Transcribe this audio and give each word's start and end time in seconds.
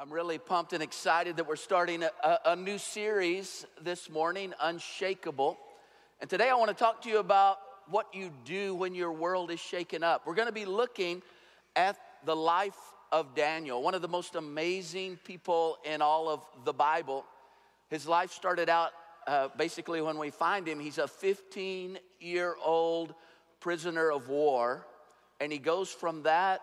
I'm 0.00 0.12
really 0.12 0.38
pumped 0.38 0.74
and 0.74 0.80
excited 0.80 1.38
that 1.38 1.48
we're 1.48 1.56
starting 1.56 2.04
a, 2.04 2.38
a, 2.44 2.54
new 2.54 2.78
series 2.78 3.66
this 3.82 4.08
morning, 4.08 4.54
Unshakable. 4.60 5.58
And 6.20 6.30
today 6.30 6.48
I 6.48 6.54
want 6.54 6.68
to 6.68 6.76
talk 6.76 7.02
to 7.02 7.08
you 7.08 7.18
about 7.18 7.56
what 7.88 8.06
you 8.14 8.30
do 8.44 8.76
when 8.76 8.94
your 8.94 9.10
world 9.10 9.50
is 9.50 9.58
shaken 9.58 10.04
up. 10.04 10.24
We're 10.24 10.36
going 10.36 10.46
to 10.46 10.52
be 10.52 10.66
looking 10.66 11.20
at 11.74 11.96
the 12.24 12.36
life 12.36 12.78
of 13.10 13.34
Daniel, 13.34 13.82
one 13.82 13.92
of 13.92 14.00
the 14.00 14.06
most 14.06 14.36
amazing 14.36 15.18
people 15.24 15.78
in 15.84 16.00
all 16.00 16.28
of 16.28 16.42
the 16.64 16.72
Bible. 16.72 17.24
His 17.90 18.06
life 18.06 18.30
started 18.30 18.68
out 18.68 18.92
uh, 19.26 19.48
basically 19.56 20.00
when 20.00 20.16
we 20.16 20.30
find 20.30 20.68
him, 20.68 20.78
he's 20.78 20.98
a 20.98 21.08
15 21.08 21.98
year 22.20 22.54
old 22.64 23.14
prisoner 23.58 24.12
of 24.12 24.28
war, 24.28 24.86
and 25.40 25.50
he 25.50 25.58
goes 25.58 25.90
from 25.90 26.22
that 26.22 26.60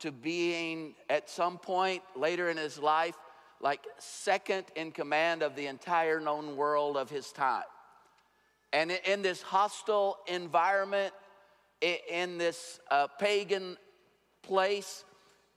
to 0.00 0.12
being 0.12 0.94
at 1.08 1.30
some 1.30 1.58
point 1.58 2.02
later 2.16 2.50
in 2.50 2.56
his 2.56 2.78
life 2.78 3.16
like 3.60 3.80
second 3.98 4.66
in 4.76 4.92
command 4.92 5.42
of 5.42 5.56
the 5.56 5.66
entire 5.66 6.20
known 6.20 6.56
world 6.56 6.96
of 6.96 7.08
his 7.08 7.32
time. 7.32 7.64
And 8.72 8.90
in 8.90 9.22
this 9.22 9.40
hostile 9.40 10.18
environment, 10.26 11.14
in 11.80 12.38
this 12.38 12.80
uh, 12.90 13.06
pagan 13.18 13.76
place, 14.42 15.04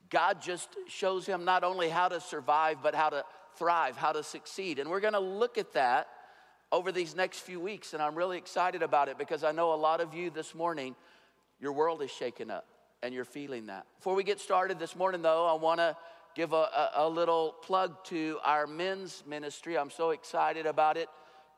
God 0.08 0.40
just 0.40 0.70
shows 0.88 1.26
him 1.26 1.44
not 1.44 1.64
only 1.64 1.90
how 1.90 2.08
to 2.08 2.20
survive, 2.20 2.78
but 2.82 2.94
how 2.94 3.10
to 3.10 3.24
thrive, 3.56 3.96
how 3.96 4.12
to 4.12 4.22
succeed. 4.22 4.78
And 4.78 4.88
we're 4.88 5.00
gonna 5.00 5.20
look 5.20 5.58
at 5.58 5.72
that 5.74 6.08
over 6.72 6.92
these 6.92 7.14
next 7.14 7.40
few 7.40 7.60
weeks. 7.60 7.92
And 7.92 8.02
I'm 8.02 8.14
really 8.14 8.38
excited 8.38 8.82
about 8.82 9.08
it 9.08 9.18
because 9.18 9.44
I 9.44 9.52
know 9.52 9.74
a 9.74 9.76
lot 9.76 10.00
of 10.00 10.14
you 10.14 10.30
this 10.30 10.54
morning, 10.54 10.94
your 11.60 11.72
world 11.72 12.00
is 12.02 12.10
shaken 12.10 12.50
up 12.50 12.64
and 13.02 13.14
you're 13.14 13.24
feeling 13.24 13.66
that. 13.66 13.86
Before 13.98 14.14
we 14.14 14.24
get 14.24 14.40
started 14.40 14.78
this 14.78 14.96
morning, 14.96 15.22
though, 15.22 15.46
I 15.46 15.54
want 15.54 15.78
to 15.78 15.96
give 16.34 16.52
a, 16.52 16.56
a, 16.56 16.90
a, 16.96 17.08
little 17.08 17.54
plug 17.62 18.04
to 18.04 18.38
our 18.44 18.66
men's 18.66 19.22
ministry. 19.26 19.78
I'm 19.78 19.90
so 19.90 20.10
excited 20.10 20.66
about 20.66 20.96
it 20.96 21.08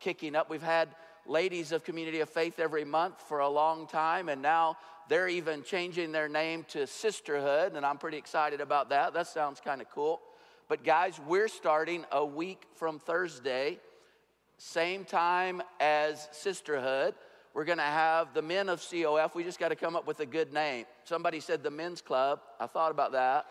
kicking 0.01 0.37
up. 0.37 0.51
We've 0.51 0.63
had 0.63 0.89
ladies 1.27 1.73
of 1.73 1.85
Community 1.85 2.21
of 2.21 2.29
Faith 2.29 2.59
every 2.59 2.85
month 2.85 3.21
for 3.29 3.41
a 3.41 3.49
long 3.49 3.87
time, 3.87 4.29
and 4.29 4.41
now 4.43 4.77
they're 5.09 5.29
even 5.29 5.63
changing 5.63 6.13
their 6.13 6.29
name 6.29 6.65
to 6.69 6.87
Sisterhood, 6.87 7.75
and 7.75 7.85
I'm 7.85 7.99
pretty 7.99 8.19
excited 8.19 8.61
about 8.61 8.91
that. 8.91 9.15
That 9.15 9.27
sounds 9.27 9.61
kind 9.61 9.81
of 9.81 9.91
cool. 9.91 10.21
But, 10.69 10.85
guys, 10.85 11.21
we're 11.27 11.49
starting 11.49 12.05
a 12.13 12.25
week 12.25 12.63
from 12.77 12.99
Thursday, 12.99 13.79
same 14.57 15.05
time 15.05 15.63
as 15.81 16.29
Sisterhood 16.33 17.15
we're 17.53 17.65
going 17.65 17.79
to 17.79 17.85
have 17.85 18.33
the 18.33 18.43
men 18.43 18.69
of 18.69 18.81
COF. 18.81 19.35
We 19.35 19.43
just 19.43 19.59
got 19.59 19.71
to 19.71 19.77
come 19.77 19.97
up 19.97 20.07
with 20.07 20.21
a 20.21 20.27
good 20.27 20.53
name. 20.53 20.85
Somebody 21.05 21.41
said 21.41 21.63
the 21.63 21.71
men's 21.71 22.01
club. 22.01 22.41
I 22.61 22.67
thought 22.67 22.93
about 22.93 23.13
that. 23.13 23.47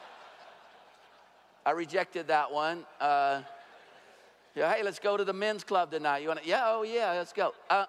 I 1.66 1.72
rejected 1.72 2.28
that 2.28 2.50
one. 2.50 2.86
Uh, 2.98 3.42
yeah, 4.56 4.72
hey, 4.74 4.82
let's 4.82 4.98
go 4.98 5.16
to 5.16 5.24
the 5.24 5.34
men's 5.34 5.64
club 5.64 5.90
tonight. 5.90 6.22
You 6.22 6.28
want 6.28 6.42
to? 6.42 6.48
Yeah, 6.48 6.62
oh 6.64 6.82
yeah, 6.82 7.12
let's 7.12 7.32
go. 7.32 7.52
Uh, 7.68 7.84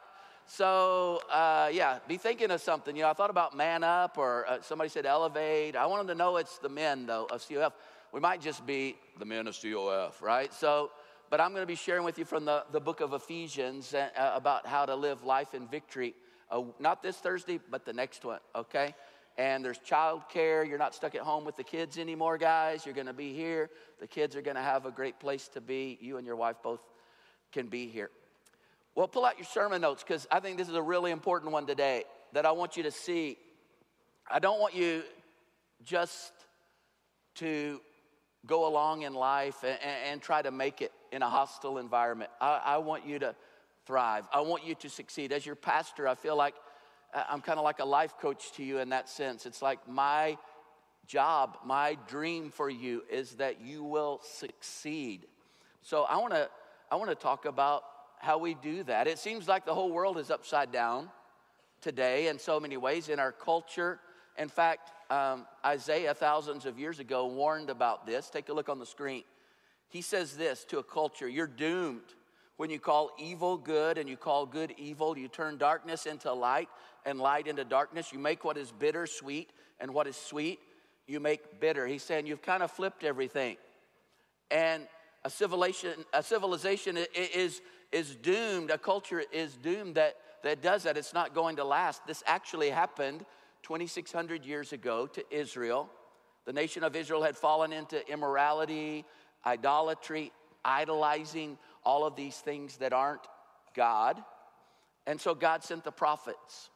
so 0.45 1.21
uh, 1.31 1.69
yeah, 1.71 1.99
be 2.07 2.17
thinking 2.17 2.51
of 2.51 2.61
something. 2.61 2.95
You 2.95 3.03
know, 3.03 3.09
I 3.09 3.13
thought 3.13 3.29
about 3.29 3.55
man 3.55 3.83
up, 3.83 4.17
or 4.17 4.45
uh, 4.47 4.61
somebody 4.61 4.89
said 4.89 5.05
elevate. 5.05 5.77
I 5.77 5.85
want 5.85 6.05
them 6.05 6.15
to 6.15 6.23
know 6.23 6.37
it's 6.37 6.57
the 6.57 6.69
men 6.69 7.05
though 7.05 7.25
of 7.31 7.47
COF. 7.47 7.73
We 8.11 8.19
might 8.19 8.41
just 8.41 8.65
be 8.65 8.97
the 9.17 9.25
men 9.25 9.47
of 9.47 9.55
COF, 9.55 10.21
right? 10.21 10.53
So 10.53 10.91
but 11.31 11.39
I'm 11.39 11.51
going 11.51 11.63
to 11.63 11.67
be 11.67 11.75
sharing 11.75 12.03
with 12.03 12.19
you 12.19 12.25
from 12.25 12.43
the, 12.43 12.65
the 12.73 12.81
book 12.81 12.99
of 12.99 13.13
Ephesians 13.13 13.93
uh, 13.93 14.09
uh, 14.17 14.33
about 14.35 14.67
how 14.67 14.85
to 14.85 14.93
live 14.93 15.23
life 15.23 15.53
in 15.53 15.65
victory. 15.65 16.13
Uh, 16.51 16.63
not 16.77 17.01
this 17.01 17.15
Thursday, 17.15 17.57
but 17.71 17.85
the 17.85 17.93
next 17.93 18.25
one, 18.25 18.41
okay? 18.53 18.93
And 19.37 19.63
there's 19.63 19.77
child 19.77 20.23
care. 20.29 20.65
You're 20.65 20.77
not 20.77 20.93
stuck 20.93 21.15
at 21.15 21.21
home 21.21 21.45
with 21.45 21.55
the 21.55 21.63
kids 21.63 21.97
anymore, 21.97 22.37
guys. 22.37 22.85
You're 22.85 22.93
going 22.93 23.07
to 23.07 23.13
be 23.13 23.33
here. 23.33 23.69
The 24.01 24.07
kids 24.07 24.35
are 24.35 24.41
going 24.41 24.57
to 24.57 24.61
have 24.61 24.85
a 24.85 24.91
great 24.91 25.21
place 25.21 25.47
to 25.53 25.61
be. 25.61 25.97
You 26.01 26.17
and 26.17 26.27
your 26.27 26.35
wife 26.35 26.57
both 26.61 26.81
can 27.53 27.67
be 27.67 27.87
here. 27.87 28.11
Well, 28.93 29.07
pull 29.07 29.23
out 29.23 29.37
your 29.37 29.47
sermon 29.47 29.79
notes 29.79 30.03
because 30.03 30.27
I 30.29 30.41
think 30.41 30.57
this 30.57 30.67
is 30.67 30.75
a 30.75 30.81
really 30.81 31.11
important 31.11 31.53
one 31.53 31.65
today 31.65 32.03
that 32.33 32.45
I 32.45 32.51
want 32.51 32.75
you 32.75 32.83
to 32.83 32.91
see. 32.91 33.37
I 34.29 34.39
don't 34.39 34.59
want 34.59 34.75
you 34.75 35.03
just 35.85 36.33
to 37.35 37.79
go 38.45 38.67
along 38.67 39.03
in 39.03 39.13
life 39.13 39.63
and, 39.63 39.77
and 40.09 40.21
try 40.21 40.41
to 40.41 40.51
make 40.51 40.81
it 40.81 40.91
in 41.11 41.21
a 41.21 41.29
hostile 41.29 41.77
environment. 41.77 42.31
I, 42.39 42.61
I, 42.63 42.77
want 42.77 43.05
you 43.05 43.19
to 43.19 43.35
thrive. 43.85 44.27
I 44.33 44.41
want 44.41 44.65
you 44.65 44.75
to 44.75 44.89
succeed. 44.89 45.31
As 45.31 45.45
your 45.45 45.55
pastor, 45.55 46.07
I 46.07 46.15
feel 46.15 46.35
like 46.35 46.55
uh, 47.13 47.23
I'm 47.29 47.41
kind 47.41 47.59
of 47.59 47.63
like 47.63 47.79
a 47.79 47.85
life 47.85 48.15
coach 48.19 48.51
to 48.53 48.63
you 48.63 48.79
in 48.79 48.89
that 48.89 49.09
sense. 49.09 49.45
It's 49.45 49.61
like 49.61 49.87
my 49.87 50.37
job, 51.05 51.57
my 51.65 51.97
dream 52.07 52.49
for 52.49 52.69
you 52.69 53.03
is 53.11 53.31
that 53.33 53.61
you 53.61 53.83
will 53.83 54.21
succeed. 54.23 55.27
So 55.81 56.03
I 56.03 56.17
want 56.17 56.33
to 56.33 56.49
I 56.91 56.95
want 56.95 57.09
to 57.09 57.15
talk 57.15 57.45
about 57.45 57.83
how 58.19 58.37
we 58.37 58.53
do 58.53 58.83
that. 58.83 59.07
It 59.07 59.17
seems 59.17 59.47
like 59.47 59.65
the 59.65 59.73
whole 59.73 59.91
world 59.91 60.17
is 60.17 60.29
upside 60.29 60.71
down 60.71 61.09
today 61.81 62.27
in 62.27 62.37
so 62.37 62.59
many 62.59 62.77
ways 62.77 63.09
in 63.09 63.19
our 63.19 63.31
culture. 63.31 63.99
In 64.37 64.49
fact, 64.49 64.91
um, 65.11 65.45
Isaiah, 65.65 66.13
thousands 66.13 66.65
of 66.65 66.79
years 66.79 66.99
ago, 66.99 67.27
warned 67.27 67.69
about 67.69 68.05
this. 68.05 68.29
Take 68.29 68.49
a 68.49 68.53
look 68.53 68.69
on 68.69 68.79
the 68.79 68.85
screen. 68.85 69.23
He 69.89 70.01
says 70.01 70.37
this 70.37 70.63
to 70.65 70.79
a 70.79 70.83
culture 70.83 71.27
You're 71.27 71.47
doomed 71.47 72.01
when 72.57 72.69
you 72.69 72.79
call 72.79 73.11
evil 73.19 73.57
good 73.57 73.97
and 73.97 74.07
you 74.07 74.17
call 74.17 74.45
good 74.45 74.73
evil. 74.77 75.17
You 75.17 75.27
turn 75.27 75.57
darkness 75.57 76.05
into 76.05 76.31
light 76.31 76.69
and 77.05 77.19
light 77.19 77.47
into 77.47 77.63
darkness. 77.63 78.13
You 78.13 78.19
make 78.19 78.43
what 78.43 78.57
is 78.57 78.71
bitter 78.71 79.05
sweet 79.05 79.49
and 79.79 79.93
what 79.93 80.07
is 80.07 80.15
sweet 80.15 80.59
you 81.07 81.19
make 81.19 81.59
bitter. 81.59 81.85
He's 81.85 82.03
saying 82.03 82.25
you've 82.27 82.41
kind 82.41 82.63
of 82.63 82.71
flipped 82.71 83.03
everything. 83.03 83.57
And 84.49 84.87
a 85.23 85.29
civilization, 85.29 86.05
a 86.13 86.23
civilization 86.23 86.97
is, 87.13 87.61
is 87.91 88.15
doomed, 88.15 88.71
a 88.71 88.77
culture 88.77 89.23
is 89.31 89.55
doomed 89.55 89.95
that, 89.95 90.15
that 90.43 90.61
does 90.61 90.83
that. 90.83 90.97
It's 90.97 91.13
not 91.13 91.35
going 91.35 91.57
to 91.57 91.63
last. 91.63 92.05
This 92.07 92.23
actually 92.25 92.69
happened 92.69 93.25
2,600 93.63 94.45
years 94.45 94.73
ago 94.73 95.07
to 95.07 95.23
Israel. 95.29 95.89
The 96.45 96.53
nation 96.53 96.83
of 96.83 96.95
Israel 96.95 97.23
had 97.23 97.37
fallen 97.37 97.71
into 97.71 98.07
immorality, 98.11 99.05
idolatry, 99.45 100.31
idolizing 100.65 101.57
all 101.83 102.05
of 102.05 102.15
these 102.15 102.37
things 102.37 102.77
that 102.77 102.93
aren't 102.93 103.21
God. 103.75 104.21
And 105.07 105.19
so 105.19 105.33
God 105.33 105.63
sent 105.63 105.83
the 105.83 105.91
prophets. 105.91 106.69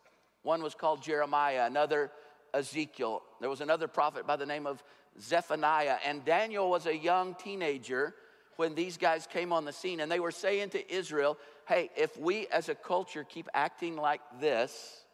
One 0.43 0.61
was 0.61 0.75
called 0.75 1.01
Jeremiah, 1.01 1.65
another 1.65 2.11
Ezekiel. 2.53 3.21
There 3.41 3.49
was 3.49 3.61
another 3.61 3.87
prophet 3.87 4.27
by 4.27 4.35
the 4.35 4.45
name 4.45 4.67
of 4.67 4.83
Zephaniah. 5.19 5.97
And 6.05 6.23
Daniel 6.25 6.69
was 6.69 6.85
a 6.85 6.95
young 6.95 7.35
teenager 7.35 8.13
when 8.57 8.75
these 8.75 8.97
guys 8.97 9.27
came 9.27 9.51
on 9.51 9.65
the 9.65 9.73
scene. 9.73 9.99
And 9.99 10.11
they 10.11 10.19
were 10.19 10.31
saying 10.31 10.69
to 10.69 10.93
Israel, 10.93 11.37
hey, 11.67 11.89
if 11.95 12.17
we 12.17 12.47
as 12.47 12.69
a 12.69 12.75
culture 12.75 13.23
keep 13.23 13.47
acting 13.53 13.95
like 13.95 14.21
this, 14.39 15.04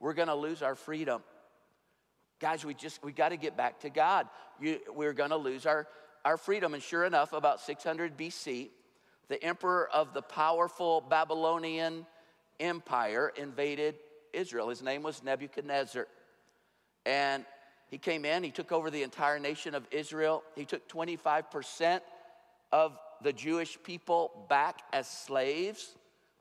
we're 0.00 0.14
going 0.14 0.28
to 0.28 0.34
lose 0.34 0.62
our 0.62 0.74
freedom. 0.74 1.22
Guys, 2.40 2.64
we 2.64 2.74
just, 2.74 3.02
we 3.02 3.12
got 3.12 3.30
to 3.30 3.36
get 3.36 3.56
back 3.56 3.80
to 3.80 3.90
God. 3.90 4.28
You, 4.60 4.80
we're 4.94 5.12
going 5.12 5.30
to 5.30 5.36
lose 5.36 5.66
our, 5.66 5.86
our 6.24 6.36
freedom. 6.36 6.74
And 6.74 6.82
sure 6.82 7.04
enough, 7.04 7.32
about 7.32 7.60
600 7.60 8.16
BC, 8.16 8.70
the 9.28 9.42
emperor 9.42 9.88
of 9.92 10.12
the 10.12 10.22
powerful 10.22 11.00
Babylonian 11.00 12.06
empire 12.60 13.32
invaded 13.36 13.96
Israel. 14.32 14.68
His 14.68 14.82
name 14.82 15.02
was 15.02 15.22
Nebuchadnezzar. 15.22 16.06
And 17.06 17.44
he 17.88 17.98
came 17.98 18.24
in, 18.24 18.42
he 18.42 18.50
took 18.50 18.72
over 18.72 18.90
the 18.90 19.02
entire 19.02 19.38
nation 19.38 19.74
of 19.74 19.86
Israel. 19.90 20.42
He 20.56 20.64
took 20.64 20.88
25% 20.88 22.00
of 22.72 22.98
the 23.22 23.32
Jewish 23.32 23.78
people 23.82 24.46
back 24.48 24.80
as 24.92 25.06
slaves 25.06 25.94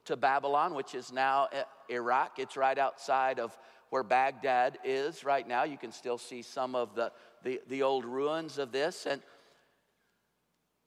to 0.05 0.17
Babylon, 0.17 0.73
which 0.73 0.95
is 0.95 1.11
now 1.11 1.47
eh, 1.51 1.63
Iraq. 1.89 2.39
It's 2.39 2.57
right 2.57 2.77
outside 2.77 3.39
of 3.39 3.57
where 3.89 4.03
Baghdad 4.03 4.79
is 4.83 5.23
right 5.23 5.47
now. 5.47 5.63
You 5.63 5.77
can 5.77 5.91
still 5.91 6.17
see 6.17 6.41
some 6.41 6.75
of 6.75 6.95
the, 6.95 7.11
the, 7.43 7.61
the 7.69 7.83
old 7.83 8.05
ruins 8.05 8.57
of 8.57 8.71
this. 8.71 9.05
And 9.05 9.21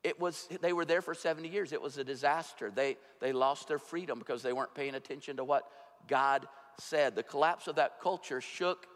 it 0.02 0.20
was, 0.20 0.48
they 0.60 0.72
were 0.72 0.84
there 0.84 1.02
for 1.02 1.14
70 1.14 1.48
years. 1.48 1.72
It 1.72 1.80
was 1.80 1.98
a 1.98 2.04
disaster. 2.04 2.70
They, 2.70 2.96
they 3.20 3.32
lost 3.32 3.68
their 3.68 3.78
freedom 3.78 4.18
because 4.18 4.42
they 4.42 4.52
weren't 4.52 4.74
paying 4.74 4.94
attention 4.94 5.36
to 5.36 5.44
what 5.44 5.64
God 6.08 6.46
said. 6.78 7.14
The 7.14 7.22
collapse 7.22 7.68
of 7.68 7.76
that 7.76 8.00
culture 8.00 8.40
shook 8.40 8.86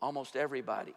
almost 0.00 0.36
everybody. 0.36 0.94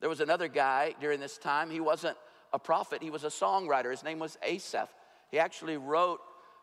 There 0.00 0.08
was 0.08 0.20
another 0.20 0.48
guy 0.48 0.94
during 1.00 1.20
this 1.20 1.38
time. 1.38 1.70
He 1.70 1.80
wasn't 1.80 2.16
a 2.52 2.58
prophet, 2.58 3.02
he 3.02 3.10
was 3.10 3.24
a 3.24 3.28
songwriter. 3.28 3.90
His 3.90 4.02
name 4.02 4.18
was 4.18 4.36
Asaph. 4.42 4.88
He 5.30 5.38
actually 5.38 5.76
wrote 5.76 6.20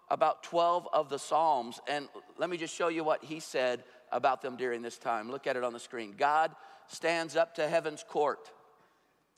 about 0.10 0.44
12 0.44 0.88
of 0.92 1.10
the 1.10 1.20
Psalms. 1.20 1.80
And 1.88 2.08
let 2.38 2.50
me 2.50 2.58
just 2.58 2.76
show 2.76 2.88
you 2.88 3.04
what 3.04 3.24
he 3.24 3.40
said 3.40 3.84
about 4.12 4.42
them 4.42 4.58
during 4.58 4.82
this 4.82 4.98
time. 4.98 5.30
Look 5.30 5.48
at 5.48 5.56
it 5.56 5.64
on 5.64 5.74
the 5.74 5.80
screen. 5.80 6.16
God 6.18 6.52
stands 6.88 7.36
up 7.36 7.56
to 7.56 7.68
heaven's 7.68 8.04
court, 8.08 8.52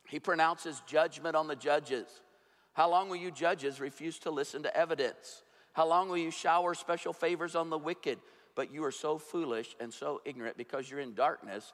he 0.08 0.20
pronounces 0.20 0.82
judgment 0.88 1.36
on 1.36 1.48
the 1.48 1.56
judges. 1.56 2.08
How 2.74 2.90
long 2.90 3.10
will 3.10 3.18
you 3.18 3.32
judges 3.32 3.82
refuse 3.82 4.20
to 4.20 4.32
listen 4.32 4.64
to 4.64 4.76
evidence? 4.76 5.44
How 5.74 5.88
long 5.88 6.08
will 6.08 6.18
you 6.18 6.32
shower 6.32 6.74
special 6.74 7.14
favors 7.14 7.56
on 7.56 7.70
the 7.70 7.78
wicked? 7.78 8.20
But 8.56 8.74
you 8.74 8.84
are 8.86 8.92
so 8.92 9.18
foolish 9.18 9.76
and 9.80 9.94
so 9.94 10.22
ignorant 10.26 10.58
because 10.58 10.90
you're 10.90 11.00
in 11.00 11.14
darkness. 11.14 11.74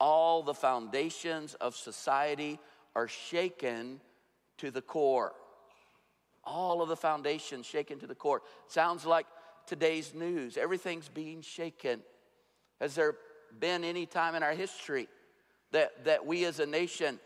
all 0.00 0.42
the 0.42 0.54
foundations 0.54 1.54
of 1.54 1.74
society 1.76 2.58
are 2.94 3.08
shaken 3.08 4.00
to 4.58 4.70
the 4.70 4.82
core. 4.82 5.34
All 6.48 6.80
of 6.80 6.88
the 6.88 6.96
foundations 6.96 7.66
shaken 7.66 7.98
to 7.98 8.06
the 8.06 8.14
core. 8.14 8.40
Sounds 8.68 9.04
like 9.04 9.26
today's 9.66 10.14
news. 10.14 10.56
Everything's 10.56 11.08
being 11.08 11.42
shaken. 11.42 12.00
Has 12.80 12.94
there 12.94 13.16
been 13.60 13.84
any 13.84 14.06
time 14.06 14.34
in 14.34 14.42
our 14.42 14.52
history 14.52 15.08
that, 15.72 16.06
that 16.06 16.26
we 16.26 16.46
as 16.46 16.58
a 16.58 16.66
nation 16.66 17.20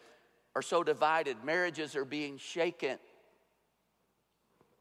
are 0.56 0.62
so 0.62 0.82
divided? 0.82 1.36
Marriages 1.44 1.94
are 1.94 2.04
being 2.04 2.36
shaken. 2.36 2.98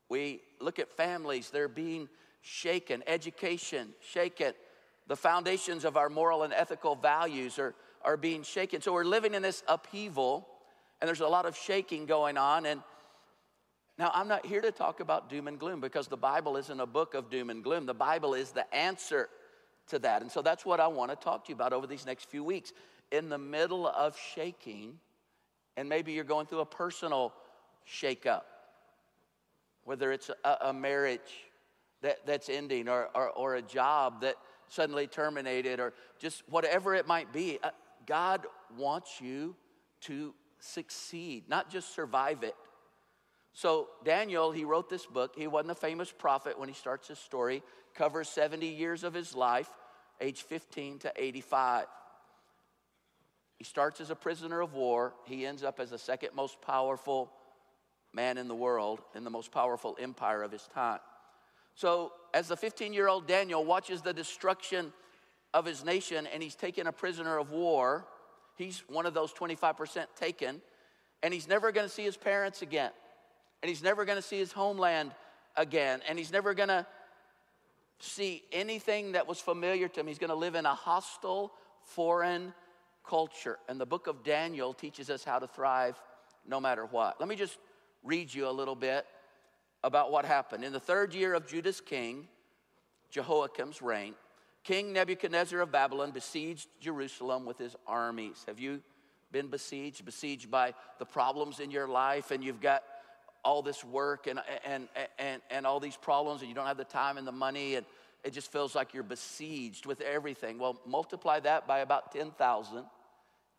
We 0.10 0.42
look 0.60 0.80
at 0.80 0.92
families, 0.92 1.52
they're 1.52 1.68
being 1.68 2.10
shaken. 2.42 3.04
Education, 3.06 3.90
shaken. 4.02 4.54
The 5.08 5.16
foundations 5.16 5.86
of 5.86 5.98
our 5.98 6.10
moral 6.10 6.44
and 6.44 6.52
ethical 6.52 6.96
values 6.96 7.60
are, 7.60 7.76
are 8.04 8.18
being 8.18 8.44
shaken. 8.44 8.82
So 8.82 8.92
we're 8.92 9.04
living 9.04 9.36
in 9.36 9.42
this 9.42 9.64
upheaval, 9.68 10.48
and 11.00 11.08
there's 11.08 11.22
a 11.22 11.28
lot 11.28 11.46
of 11.46 11.56
shaking 11.56 12.08
going 12.08 12.38
on. 12.38 12.66
And 12.66 12.82
now, 14.02 14.10
I'm 14.16 14.28
not 14.28 14.48
here 14.48 14.62
to 14.62 14.72
talk 14.72 15.00
about 15.00 15.30
doom 15.30 15.48
and 15.48 15.60
gloom 15.60 15.80
because 15.80 16.08
the 16.08 16.18
Bible 16.18 16.58
isn't 16.58 16.80
a 16.80 16.88
book 16.88 17.14
of 17.14 17.30
doom 17.30 17.52
and 17.52 17.64
gloom. 17.64 17.86
The 17.86 17.94
Bible 17.94 18.34
is 18.34 18.50
the 18.50 18.66
answer 18.74 19.30
to 19.90 20.00
that. 20.00 20.24
And 20.24 20.32
so 20.32 20.42
that's 20.42 20.66
what 20.66 20.80
I 20.80 20.88
want 20.88 21.12
to 21.12 21.16
talk 21.16 21.46
to 21.46 21.50
you 21.50 21.56
about 21.56 21.72
over 21.72 21.86
these 21.86 22.04
next 22.04 22.28
few 22.28 22.44
weeks. 22.44 22.74
In 23.12 23.30
the 23.30 23.38
middle 23.38 23.86
of 23.86 24.18
shaking, 24.34 24.98
and 25.78 25.88
maybe 25.88 26.14
you're 26.14 26.24
going 26.24 26.48
through 26.48 26.62
a 26.62 26.66
personal 26.66 27.32
shakeup, 27.88 28.42
whether 29.84 30.12
it's 30.12 30.32
a, 30.44 30.58
a 30.62 30.74
marriage 30.74 31.46
that, 32.02 32.26
that's 32.26 32.50
ending 32.50 32.90
or, 32.90 33.08
or, 33.14 33.30
or, 33.30 33.56
a 33.58 33.62
job 33.62 34.22
that 34.22 34.34
suddenly 34.68 35.06
terminated 35.06 35.80
or 35.80 35.94
just 36.18 36.42
whatever 36.50 36.96
it 36.96 37.06
might 37.06 37.32
be. 37.32 37.60
Uh, 37.62 37.70
God 38.08 38.48
wants 38.76 39.22
you 39.22 39.56
to 40.06 40.34
succeed, 40.58 41.44
not 41.48 41.70
just 41.70 41.94
survive 41.94 42.42
it. 42.42 42.56
So, 43.54 43.90
Daniel, 44.06 44.52
he 44.52 44.64
wrote 44.64 44.90
this 44.90 45.06
book. 45.06 45.34
He 45.36 45.48
wasn't 45.48 45.72
a 45.72 45.76
famous 45.76 46.12
prophet 46.12 46.58
when 46.58 46.70
he 46.70 46.76
starts 46.76 47.08
his 47.08 47.20
story, 47.20 47.64
covers 47.96 48.30
70 48.30 48.66
years 48.68 49.04
of 49.04 49.14
his 49.14 49.36
life, 49.36 49.70
age 50.22 50.44
15 50.44 51.00
to 51.00 51.12
85. 51.16 51.88
He 53.58 53.66
starts 53.66 54.00
as 54.02 54.10
a 54.10 54.16
prisoner 54.16 54.62
of 54.62 54.74
war. 54.74 55.14
He 55.26 55.46
ends 55.46 55.64
up 55.64 55.80
as 55.80 55.90
the 55.90 55.98
second 55.98 56.30
most 56.34 56.62
powerful 56.62 57.32
man 58.14 58.38
in 58.38 58.48
the 58.48 58.56
world 58.56 59.02
in 59.16 59.24
the 59.24 59.30
most 59.30 59.52
powerful 59.52 59.98
empire 60.00 60.44
of 60.44 60.52
his 60.52 60.68
time. 60.74 61.00
So, 61.76 62.14
as 62.34 62.48
the 62.48 62.58
15 62.58 62.94
year 62.94 63.08
old 63.08 63.28
Daniel 63.28 63.64
watches 63.64 64.02
the 64.02 64.14
destruction 64.14 64.94
of 65.54 65.66
his 65.66 65.84
nation 65.84 66.28
and 66.34 66.42
he's 66.42 66.56
taken 66.56 66.88
a 66.88 66.92
prisoner 66.92 67.38
of 67.38 67.52
war, 67.52 68.08
he's 68.56 68.84
one 68.88 69.06
of 69.06 69.14
those 69.14 69.34
25% 69.34 70.06
taken, 70.16 70.62
and 71.22 71.34
he's 71.34 71.48
never 71.48 71.72
going 71.72 71.88
to 71.88 71.94
see 71.94 72.04
his 72.04 72.18
parents 72.18 72.62
again 72.62 72.92
and 73.62 73.70
he's 73.70 73.84
never 73.84 74.06
going 74.06 74.18
to 74.18 74.22
see 74.22 74.38
his 74.38 74.52
homeland 74.52 75.12
again, 75.56 76.02
and 76.08 76.18
he's 76.18 76.32
never 76.32 76.54
going 76.54 76.70
to 76.70 76.86
see 78.00 78.44
anything 78.52 79.12
that 79.12 79.28
was 79.28 79.40
familiar 79.40 79.88
to 79.88 80.00
him. 80.00 80.08
He's 80.08 80.18
going 80.18 80.30
to 80.30 80.36
live 80.36 80.56
in 80.56 80.66
a 80.66 80.74
hostile, 80.74 81.52
foreign 81.84 82.54
culture. 83.08 83.60
And 83.70 83.80
the 83.80 83.86
book 83.86 84.08
of 84.08 84.24
Daniel 84.24 84.74
teaches 84.74 85.10
us 85.10 85.24
how 85.24 85.40
to 85.40 85.48
thrive 85.48 86.02
no 86.48 86.60
matter 86.60 86.86
what. 86.86 87.20
Let 87.20 87.30
me 87.30 87.36
just 87.36 87.58
read 88.04 88.34
you 88.34 88.48
a 88.48 88.52
little 88.52 88.76
bit 88.76 89.06
about 89.84 90.12
what 90.12 90.26
happened. 90.26 90.64
In 90.64 90.74
the 90.74 90.80
third 90.80 91.14
year 91.14 91.34
of 91.34 91.48
Judah's 91.48 91.82
king, 91.82 92.28
Jehoiakim's 93.12 93.82
reign, 93.82 94.16
King 94.64 94.94
Nebuchadnezzar 94.94 95.60
of 95.60 95.72
Babylon 95.72 96.12
besieged 96.12 96.68
Jerusalem 96.80 97.46
with 97.46 97.58
his 97.58 97.76
armies. 97.88 98.44
Have 98.48 98.60
you 98.60 98.82
been 99.32 99.48
besieged? 99.48 100.06
Besieged 100.06 100.52
by 100.52 100.74
the 101.00 101.06
problems 101.06 101.60
in 101.60 101.72
your 101.72 101.88
life, 101.88 102.32
and 102.32 102.44
you've 102.44 102.62
got 102.62 102.84
all 103.44 103.62
this 103.62 103.84
work 103.84 104.28
and, 104.28 104.40
and, 104.66 104.88
and, 105.18 105.42
and 105.50 105.66
all 105.66 105.80
these 105.80 105.98
problems, 105.98 106.42
and 106.42 106.50
you 106.50 106.56
don't 106.56 106.68
have 106.68 106.78
the 106.78 106.84
time 106.84 107.18
and 107.18 107.28
the 107.28 107.32
money, 107.32 107.76
and 107.76 107.86
it 108.24 108.34
just 108.34 108.52
feels 108.52 108.76
like 108.76 108.94
you're 108.94 109.04
besieged 109.04 109.86
with 109.86 110.02
everything. 110.02 110.60
Well, 110.60 110.80
multiply 110.86 111.40
that 111.42 111.68
by 111.68 111.80
about 111.80 112.12
10,000, 112.12 112.86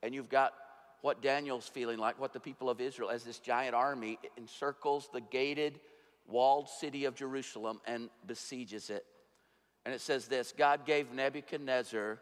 and 0.02 0.14
you've 0.14 0.28
got 0.28 0.54
what 1.00 1.20
Daniel's 1.20 1.68
feeling 1.68 1.98
like, 1.98 2.18
what 2.20 2.32
the 2.32 2.40
people 2.40 2.70
of 2.70 2.80
Israel, 2.80 3.10
as 3.10 3.24
this 3.24 3.38
giant 3.38 3.74
army 3.74 4.18
encircles 4.38 5.08
the 5.12 5.20
gated, 5.20 5.80
walled 6.28 6.68
city 6.68 7.04
of 7.04 7.14
Jerusalem 7.16 7.80
and 7.86 8.08
besieges 8.26 8.88
it. 8.88 9.04
And 9.84 9.92
it 9.92 10.00
says 10.00 10.26
this 10.26 10.52
God 10.56 10.86
gave 10.86 11.12
Nebuchadnezzar 11.12 12.20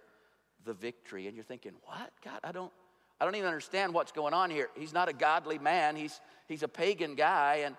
the 0.64 0.72
victory. 0.72 1.26
And 1.26 1.36
you're 1.36 1.44
thinking, 1.44 1.72
what? 1.84 2.10
God, 2.24 2.40
I 2.42 2.52
don't, 2.52 2.72
I 3.20 3.24
don't 3.24 3.34
even 3.36 3.48
understand 3.48 3.92
what's 3.92 4.12
going 4.12 4.32
on 4.32 4.50
here. 4.50 4.68
He's 4.76 4.94
not 4.94 5.08
a 5.08 5.12
godly 5.12 5.58
man, 5.58 5.96
he's, 5.96 6.20
he's 6.48 6.62
a 6.62 6.68
pagan 6.68 7.14
guy. 7.14 7.62
And 7.64 7.76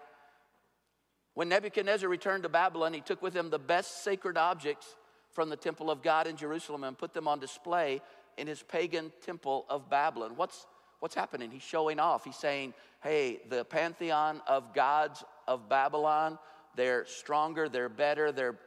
when 1.34 1.50
Nebuchadnezzar 1.50 2.08
returned 2.08 2.44
to 2.44 2.50
Babylon, 2.50 2.94
he 2.94 3.02
took 3.02 3.22
with 3.22 3.34
him 3.34 3.50
the 3.50 3.60
best 3.60 4.04
sacred 4.04 4.38
objects 4.38 4.96
from 5.32 5.50
the 5.50 5.56
temple 5.56 5.90
of 5.90 6.04
God 6.04 6.28
in 6.28 6.36
Jerusalem 6.36 6.84
and 6.84 6.98
put 6.98 7.14
them 7.14 7.28
on 7.28 7.40
display 7.40 8.02
in 8.38 8.48
his 8.48 8.62
pagan 8.62 9.12
temple 9.26 9.66
of 9.70 9.90
Babylon. 9.90 10.34
What's, 10.36 10.68
what's 11.00 11.16
happening? 11.16 11.50
He's 11.50 11.64
showing 11.64 12.00
off. 12.00 12.26
He's 12.26 12.36
saying, 12.36 12.74
hey, 13.02 13.40
the 13.50 13.64
pantheon 13.66 14.42
of 14.46 14.74
gods 14.74 15.24
of 15.48 15.70
Babylon, 15.70 16.38
they're 16.76 17.06
stronger, 17.06 17.70
they're 17.70 17.90
better, 17.90 18.32
they're, 18.32 18.60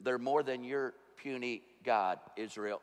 they're 0.00 0.18
more 0.18 0.42
than 0.42 0.64
your 0.64 0.94
puny 1.16 1.62
God, 1.84 2.18
Israel. 2.36 2.80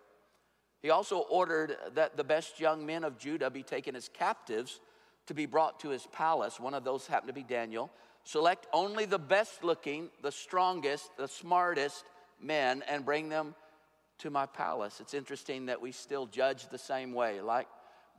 He 0.82 0.90
also 0.90 1.20
ordered 1.20 1.78
that 1.94 2.18
the 2.18 2.24
best 2.24 2.60
young 2.60 2.86
men 2.86 3.04
of 3.04 3.18
Judah 3.18 3.50
be 3.50 3.64
taken 3.64 3.96
as 3.96 4.10
captives 4.10 4.80
to 5.28 5.34
be 5.34 5.46
brought 5.46 5.80
to 5.82 5.90
his 5.90 6.08
palace. 6.08 6.60
One 6.60 6.74
of 6.74 6.84
those 6.84 7.06
happened 7.08 7.30
to 7.30 7.34
be 7.34 7.44
Daniel. 7.44 7.92
Select 8.24 8.68
only 8.74 9.06
the 9.06 9.20
best 9.20 9.64
looking, 9.64 10.10
the 10.22 10.32
strongest, 10.32 11.10
the 11.18 11.28
smartest 11.28 12.06
men 12.42 12.84
and 12.88 13.06
bring 13.06 13.30
them 13.30 13.56
to 14.20 14.30
my 14.30 14.46
palace. 14.46 15.00
It's 15.00 15.14
interesting 15.14 15.68
that 15.68 15.82
we 15.82 15.92
still 15.92 16.26
judge 16.26 16.68
the 16.70 16.78
same 16.78 17.14
way, 17.14 17.42
like 17.42 17.68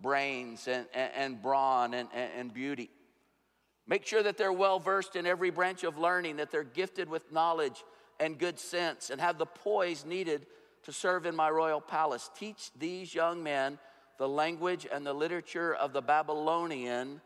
brains 0.00 0.68
and, 0.68 0.86
and, 0.94 1.12
and 1.14 1.42
brawn 1.42 1.94
and, 1.94 2.08
and, 2.14 2.30
and 2.36 2.54
beauty. 2.54 2.90
Make 3.86 4.06
sure 4.06 4.22
that 4.22 4.36
they're 4.36 4.52
well 4.52 4.78
versed 4.78 5.16
in 5.16 5.26
every 5.26 5.50
branch 5.50 5.84
of 5.84 5.98
learning, 5.98 6.36
that 6.36 6.50
they're 6.50 6.62
gifted 6.62 7.08
with 7.08 7.32
knowledge 7.32 7.84
and 8.20 8.38
good 8.38 8.58
sense, 8.58 9.10
and 9.10 9.20
have 9.20 9.38
the 9.38 9.46
poise 9.46 10.04
needed 10.04 10.46
to 10.84 10.92
serve 10.92 11.26
in 11.26 11.36
my 11.36 11.50
royal 11.50 11.80
palace. 11.80 12.30
Teach 12.38 12.70
these 12.78 13.14
young 13.14 13.42
men 13.42 13.78
the 14.18 14.28
language 14.28 14.86
and 14.90 15.06
the 15.06 15.12
literature 15.12 15.74
of 15.74 15.92
the 15.92 16.02
Babylonian 16.02 17.20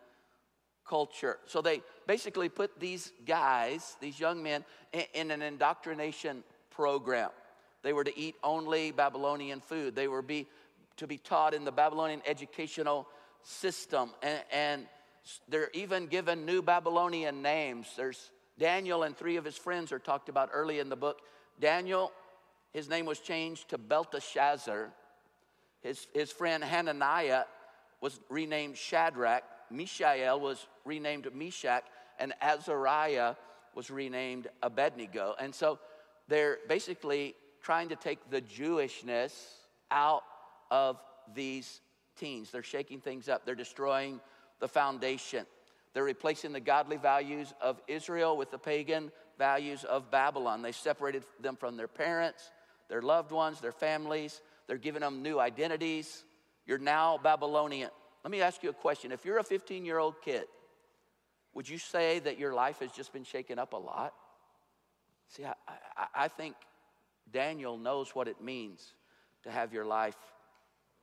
culture. 0.88 1.38
So 1.46 1.60
they 1.60 1.82
basically 2.06 2.48
put 2.48 2.78
these 2.78 3.12
guys, 3.26 3.96
these 4.00 4.18
young 4.18 4.42
men, 4.42 4.64
in, 5.14 5.30
an 5.30 5.42
indoctrination 5.42 6.44
program. 6.70 7.30
They 7.82 7.92
were 7.92 8.04
to 8.04 8.18
eat 8.18 8.36
only 8.42 8.92
Babylonian 8.92 9.60
food. 9.60 9.94
They 9.94 10.08
were 10.08 10.22
be, 10.22 10.46
to 10.96 11.06
be 11.06 11.18
taught 11.18 11.54
in 11.54 11.64
the 11.64 11.72
Babylonian 11.72 12.22
educational 12.26 13.06
system. 13.42 14.10
And, 14.22 14.40
and 14.52 14.86
they're 15.48 15.70
even 15.72 16.06
given 16.06 16.46
new 16.46 16.62
Babylonian 16.62 17.42
names. 17.42 17.88
There's 17.96 18.30
Daniel 18.58 19.02
and 19.02 19.16
three 19.16 19.36
of 19.36 19.44
his 19.44 19.56
friends 19.56 19.92
are 19.92 19.98
talked 19.98 20.28
about 20.28 20.50
early 20.52 20.78
in 20.78 20.88
the 20.88 20.96
book. 20.96 21.20
Daniel 21.60 22.12
his 22.76 22.90
name 22.90 23.06
was 23.06 23.20
changed 23.20 23.70
to 23.70 23.78
Belteshazzar. 23.78 24.90
His, 25.80 26.06
his 26.12 26.30
friend 26.30 26.62
Hananiah 26.62 27.44
was 28.02 28.20
renamed 28.28 28.76
Shadrach. 28.76 29.44
Mishael 29.70 30.38
was 30.38 30.66
renamed 30.84 31.26
Meshach. 31.34 31.84
And 32.18 32.34
Azariah 32.42 33.36
was 33.74 33.90
renamed 33.90 34.48
Abednego. 34.62 35.34
And 35.40 35.54
so 35.54 35.78
they're 36.28 36.58
basically 36.68 37.34
trying 37.62 37.88
to 37.88 37.96
take 37.96 38.18
the 38.28 38.42
Jewishness 38.42 39.32
out 39.90 40.24
of 40.70 41.00
these 41.34 41.80
teens. 42.18 42.50
They're 42.50 42.62
shaking 42.62 43.00
things 43.00 43.26
up, 43.26 43.46
they're 43.46 43.54
destroying 43.54 44.20
the 44.60 44.68
foundation. 44.68 45.46
They're 45.94 46.04
replacing 46.04 46.52
the 46.52 46.60
godly 46.60 46.98
values 46.98 47.54
of 47.58 47.80
Israel 47.88 48.36
with 48.36 48.50
the 48.50 48.58
pagan 48.58 49.12
values 49.38 49.82
of 49.84 50.10
Babylon. 50.10 50.60
They 50.60 50.72
separated 50.72 51.24
them 51.40 51.56
from 51.56 51.78
their 51.78 51.88
parents 51.88 52.50
their 52.88 53.02
loved 53.02 53.32
ones, 53.32 53.60
their 53.60 53.72
families. 53.72 54.40
They're 54.66 54.78
giving 54.78 55.00
them 55.00 55.22
new 55.22 55.38
identities. 55.38 56.24
You're 56.66 56.78
now 56.78 57.18
Babylonian. 57.22 57.90
Let 58.24 58.30
me 58.30 58.40
ask 58.40 58.62
you 58.62 58.70
a 58.70 58.74
question. 58.74 59.12
If 59.12 59.24
you're 59.24 59.38
a 59.38 59.44
15 59.44 59.84
year 59.84 59.98
old 59.98 60.20
kid, 60.22 60.44
would 61.54 61.68
you 61.68 61.78
say 61.78 62.18
that 62.20 62.38
your 62.38 62.54
life 62.54 62.80
has 62.80 62.92
just 62.92 63.12
been 63.12 63.24
shaken 63.24 63.58
up 63.58 63.72
a 63.72 63.76
lot? 63.76 64.12
See, 65.28 65.44
I, 65.44 65.54
I, 65.96 66.06
I 66.14 66.28
think 66.28 66.54
Daniel 67.32 67.78
knows 67.78 68.14
what 68.14 68.28
it 68.28 68.40
means 68.40 68.94
to 69.42 69.50
have 69.50 69.72
your 69.72 69.84
life 69.84 70.16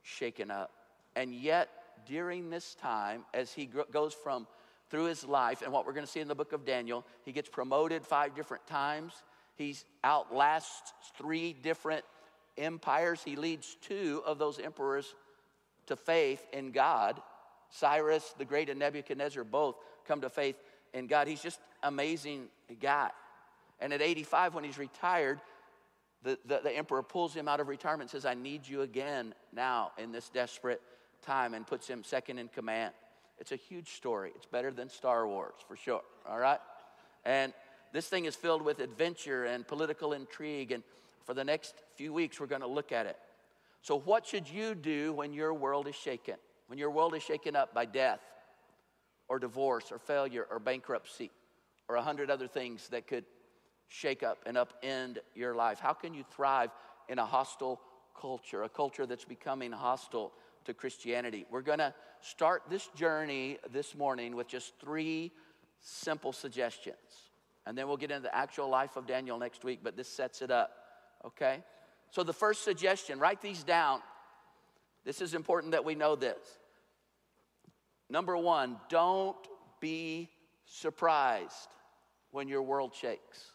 shaken 0.02 0.52
up. 0.52 0.72
And 1.16 1.34
yet, 1.34 1.70
during 2.06 2.50
this 2.50 2.76
time, 2.76 3.24
as 3.34 3.52
he 3.54 3.70
goes 3.92 4.14
from 4.14 4.48
through 4.90 5.06
his 5.06 5.24
life, 5.24 5.62
and 5.62 5.72
what 5.72 5.86
we're 5.86 5.94
going 5.94 6.06
to 6.06 6.12
see 6.12 6.20
in 6.20 6.28
the 6.28 6.36
book 6.36 6.54
of 6.54 6.66
Daniel, 6.66 7.06
he 7.24 7.32
gets 7.32 7.50
promoted 7.50 8.06
five 8.06 8.36
different 8.36 8.66
times. 8.68 9.14
He 9.56 9.76
outlasts 10.04 10.94
three 11.18 11.54
different 11.54 12.04
empires. 12.58 13.22
He 13.24 13.36
leads 13.36 13.76
two 13.82 14.22
of 14.26 14.40
those 14.40 14.60
emperors 14.60 15.14
to 15.88 15.96
faith 15.96 16.44
in 16.52 16.72
God. 16.72 17.22
Cyrus 17.70 18.34
the 18.38 18.46
Great 18.46 18.70
and 18.70 18.80
Nebuchadnezzar 18.80 19.44
both 19.44 19.76
come 20.08 20.22
to 20.22 20.30
faith 20.30 20.56
in 20.94 21.08
God. 21.08 21.28
He's 21.28 21.42
just 21.42 21.60
amazing 21.82 22.48
guy. 22.82 23.10
And 23.80 23.92
at 23.92 24.02
85, 24.02 24.56
when 24.56 24.64
he's 24.64 24.78
retired, 24.78 25.42
the, 26.24 26.38
the, 26.46 26.62
the, 26.64 26.72
emperor 26.72 27.04
pulls 27.04 27.34
him 27.34 27.48
out 27.48 27.60
of 27.60 27.68
retirement 27.68 28.14
and 28.14 28.22
says, 28.22 28.26
I 28.26 28.34
need 28.34 28.68
you 28.68 28.82
again 28.82 29.34
now 29.52 29.92
in 29.98 30.12
this 30.12 30.30
desperate 30.30 30.82
time, 31.22 31.54
and 31.54 31.66
puts 31.68 31.88
him 31.88 32.04
second 32.04 32.40
in 32.40 32.48
command. 32.48 32.94
It's 33.40 33.52
a 33.52 33.58
huge 33.58 33.90
story. 33.92 34.32
It's 34.36 34.46
better 34.46 34.72
than 34.72 34.90
Star 34.90 35.28
Wars, 35.28 35.56
for 35.68 35.76
sure, 35.76 36.02
all 36.28 36.40
right? 36.40 36.60
And 37.26 37.54
this 37.94 38.08
thing 38.08 38.26
is 38.26 38.36
filled 38.36 38.64
with 38.64 38.80
adventure 38.80 39.46
and 39.46 39.66
political 39.66 40.14
intrigue, 40.14 40.72
and 40.72 40.84
for 41.26 41.34
the 41.34 41.44
next 41.44 41.76
few 41.96 42.12
weeks, 42.12 42.40
we're 42.40 42.48
going 42.48 42.62
to 42.62 42.68
look 42.68 42.92
at 42.92 43.06
it. 43.06 43.18
So, 43.82 44.00
what 44.00 44.26
should 44.26 44.50
you 44.50 44.76
do 44.76 45.14
when 45.14 45.32
your 45.32 45.54
world 45.54 45.88
is 45.88 45.96
shaken? 45.96 46.36
When 46.68 46.80
your 46.80 46.90
world 46.90 47.14
is 47.16 47.22
shaken 47.22 47.56
up 47.56 47.74
by 47.74 47.86
death, 47.86 48.20
or 49.30 49.38
divorce, 49.40 49.92
or 49.92 50.00
failure, 50.00 50.48
or 50.50 50.60
bankruptcy, 50.60 51.32
or 51.88 51.96
a 51.96 52.02
hundred 52.02 52.32
other 52.32 52.48
things 52.48 52.88
that 52.90 53.08
could 53.08 53.26
shake 53.88 54.24
up 54.24 54.40
and 54.46 54.58
upend 54.58 55.20
your 55.36 55.54
life? 55.54 55.80
How 55.80 55.94
can 55.94 56.14
you 56.14 56.24
thrive 56.32 56.72
in 57.10 57.20
a 57.20 57.26
hostile 57.26 57.80
culture, 58.20 58.64
a 58.64 58.70
culture 58.70 59.06
that's 59.06 59.26
becoming 59.26 59.72
hostile 59.72 60.32
to 60.66 60.74
Christianity? 60.74 61.46
We're 61.52 61.62
going 61.62 61.80
to 61.80 61.94
start 62.22 62.64
this 62.70 62.88
journey 62.96 63.60
this 63.72 63.96
morning 63.96 64.36
with 64.36 64.48
just 64.48 64.74
three 64.80 65.32
simple 65.80 66.34
suggestions. 66.34 67.33
And 67.66 67.78
then 67.78 67.88
we'll 67.88 67.98
get 67.98 68.12
into 68.12 68.24
the 68.24 68.36
actual 68.36 68.70
life 68.70 68.98
of 68.98 69.08
Daniel 69.08 69.38
next 69.38 69.64
week, 69.64 69.80
but 69.84 69.96
this 69.96 70.10
sets 70.10 70.42
it 70.42 70.52
up, 70.52 70.72
okay? 71.26 71.64
So, 72.12 72.24
the 72.24 72.34
first 72.34 72.64
suggestion, 72.64 73.20
write 73.20 73.42
these 73.42 73.64
down. 73.64 74.02
This 75.06 75.22
is 75.22 75.34
important 75.34 75.72
that 75.72 75.86
we 75.86 75.96
know 75.96 76.16
this. 76.16 76.38
Number 78.10 78.38
one, 78.38 78.78
don't 78.90 79.38
be 79.80 80.30
surprised 80.66 81.70
when 82.32 82.48
your 82.48 82.62
world 82.62 82.94
shakes. 82.94 83.52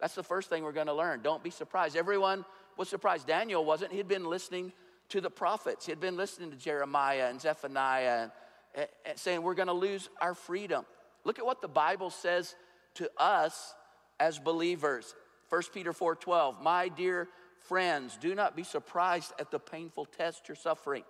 That's 0.00 0.14
the 0.14 0.22
first 0.22 0.48
thing 0.48 0.62
we're 0.62 0.72
going 0.72 0.86
to 0.86 0.94
learn. 0.94 1.22
Don't 1.22 1.42
be 1.42 1.50
surprised. 1.50 1.96
Everyone 1.96 2.44
was 2.76 2.88
surprised. 2.88 3.26
Daniel 3.26 3.64
wasn't. 3.64 3.92
He'd 3.92 4.08
been 4.08 4.24
listening 4.24 4.72
to 5.10 5.20
the 5.20 5.30
prophets, 5.30 5.86
he'd 5.86 6.00
been 6.00 6.18
listening 6.18 6.50
to 6.50 6.56
Jeremiah 6.56 7.30
and 7.30 7.40
Zephaniah 7.40 8.24
and, 8.24 8.32
and, 8.74 8.88
and 9.06 9.18
saying, 9.18 9.42
We're 9.42 9.54
going 9.54 9.68
to 9.68 9.72
lose 9.72 10.10
our 10.20 10.34
freedom. 10.34 10.84
Look 11.24 11.38
at 11.38 11.46
what 11.46 11.62
the 11.62 11.68
Bible 11.68 12.10
says 12.10 12.54
to 12.94 13.10
us 13.16 13.74
as 14.20 14.38
believers. 14.38 15.14
1 15.48 15.72
Peter 15.72 15.92
4:12, 15.92 16.60
my 16.60 16.88
dear 16.88 17.28
friends, 17.60 18.16
do 18.16 18.34
not 18.34 18.56
be 18.56 18.62
surprised 18.62 19.32
at 19.38 19.50
the 19.50 19.58
painful 19.58 20.06
test 20.06 20.48
you're 20.48 20.56
suffering, 20.56 21.04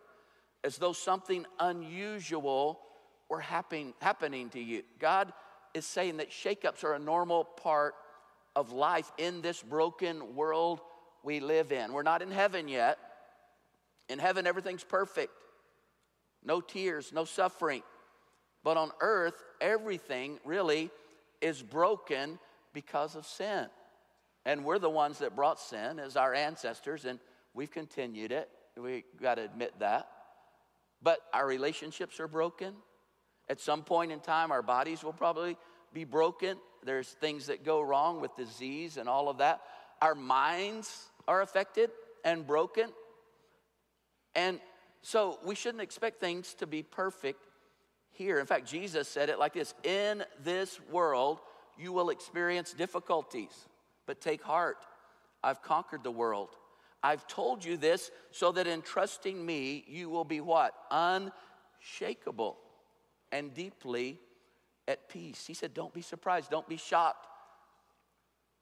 as 0.65 0.79
though 0.79 0.93
something 0.93 1.47
unusual 1.59 2.81
were 3.29 3.41
happen, 3.41 3.95
happening 4.01 4.49
to 4.51 4.61
you. 4.61 4.83
God 4.99 5.33
is 5.75 5.87
saying 5.87 6.17
that 6.19 6.31
shakeups 6.31 6.85
are 6.85 6.95
a 6.95 6.99
normal 6.99 7.45
part 7.45 7.95
of 8.57 8.73
life 8.73 9.13
in 9.19 9.43
this 9.43 9.63
broken 9.63 10.35
world 10.35 10.81
we 11.23 11.41
live 11.41 11.73
in. 11.73 11.93
We're 11.93 12.03
not 12.03 12.23
in 12.23 12.31
heaven 12.31 12.69
yet. 12.69 12.99
In 14.09 14.19
heaven, 14.19 14.47
everything's 14.47 14.85
perfect 14.85 15.33
no 16.45 16.61
tears, 16.61 17.13
no 17.13 17.25
suffering. 17.25 17.83
But 18.65 18.77
on 18.77 18.91
earth, 19.01 19.45
everything 19.61 20.39
really 20.45 20.91
is 21.41 21.63
broken 21.63 22.39
because 22.73 23.17
of 23.17 23.27
sin. 23.27 23.67
And 24.45 24.65
we're 24.65 24.79
the 24.79 24.91
ones 24.91 25.19
that 25.19 25.37
brought 25.37 25.61
sin 25.61 25.99
as 25.99 26.17
our 26.17 26.35
ancestors, 26.35 27.05
and 27.05 27.19
we've 27.55 27.71
continued 27.71 28.33
it. 28.33 28.49
We 28.77 29.05
got 29.21 29.35
to 29.35 29.43
admit 29.43 29.75
that. 29.81 30.09
But 31.03 31.21
our 31.33 31.47
relationships 31.47 32.21
are 32.21 32.29
broken. 32.29 32.75
At 33.49 33.61
some 33.61 33.83
point 33.83 34.13
in 34.13 34.21
time, 34.21 34.51
our 34.51 34.63
bodies 34.63 35.03
will 35.03 35.13
probably 35.13 35.57
be 35.93 36.05
broken. 36.05 36.59
There's 36.85 37.09
things 37.09 37.47
that 37.47 37.65
go 37.65 37.81
wrong 37.81 38.21
with 38.21 38.37
disease 38.37 38.97
and 38.97 39.09
all 39.09 39.29
of 39.29 39.39
that. 39.39 39.61
Our 40.01 40.15
minds 40.15 41.11
are 41.27 41.43
affected 41.43 41.91
and 42.25 42.47
broken. 42.47 42.91
And 44.35 44.61
so 45.03 45.39
we 45.45 45.55
shouldn't 45.55 45.83
expect 45.83 46.21
things 46.21 46.55
to 46.55 46.67
be 46.67 46.83
perfect 46.83 47.48
here. 48.19 48.39
In 48.39 48.47
fact, 48.47 48.67
Jesus 48.67 49.09
said 49.09 49.31
it 49.31 49.39
like 49.39 49.55
this 49.55 49.75
In 49.85 50.25
this 50.43 50.79
world, 50.91 51.39
you 51.79 51.93
will 51.93 52.11
experience 52.11 52.73
difficulties, 52.73 53.67
but 54.07 54.21
take 54.21 54.43
heart. 54.43 54.85
I've 55.43 55.63
conquered 55.63 56.03
the 56.03 56.11
world. 56.11 56.51
I've 57.03 57.27
told 57.29 57.65
you 57.65 57.77
this 57.77 58.11
so 58.33 58.51
that 58.53 58.67
in 58.67 58.83
trusting 58.83 59.47
me, 59.47 59.85
you 59.87 60.11
will 60.11 60.25
be 60.25 60.41
what? 60.41 60.75
Unshakable 60.91 62.59
and 63.31 63.55
deeply 63.55 64.19
at 64.89 65.09
peace. 65.09 65.47
He 65.47 65.55
said, 65.55 65.73
Don't 65.73 65.95
be 65.95 66.03
surprised, 66.03 66.51
don't 66.51 66.69
be 66.69 66.77
shocked. 66.77 67.27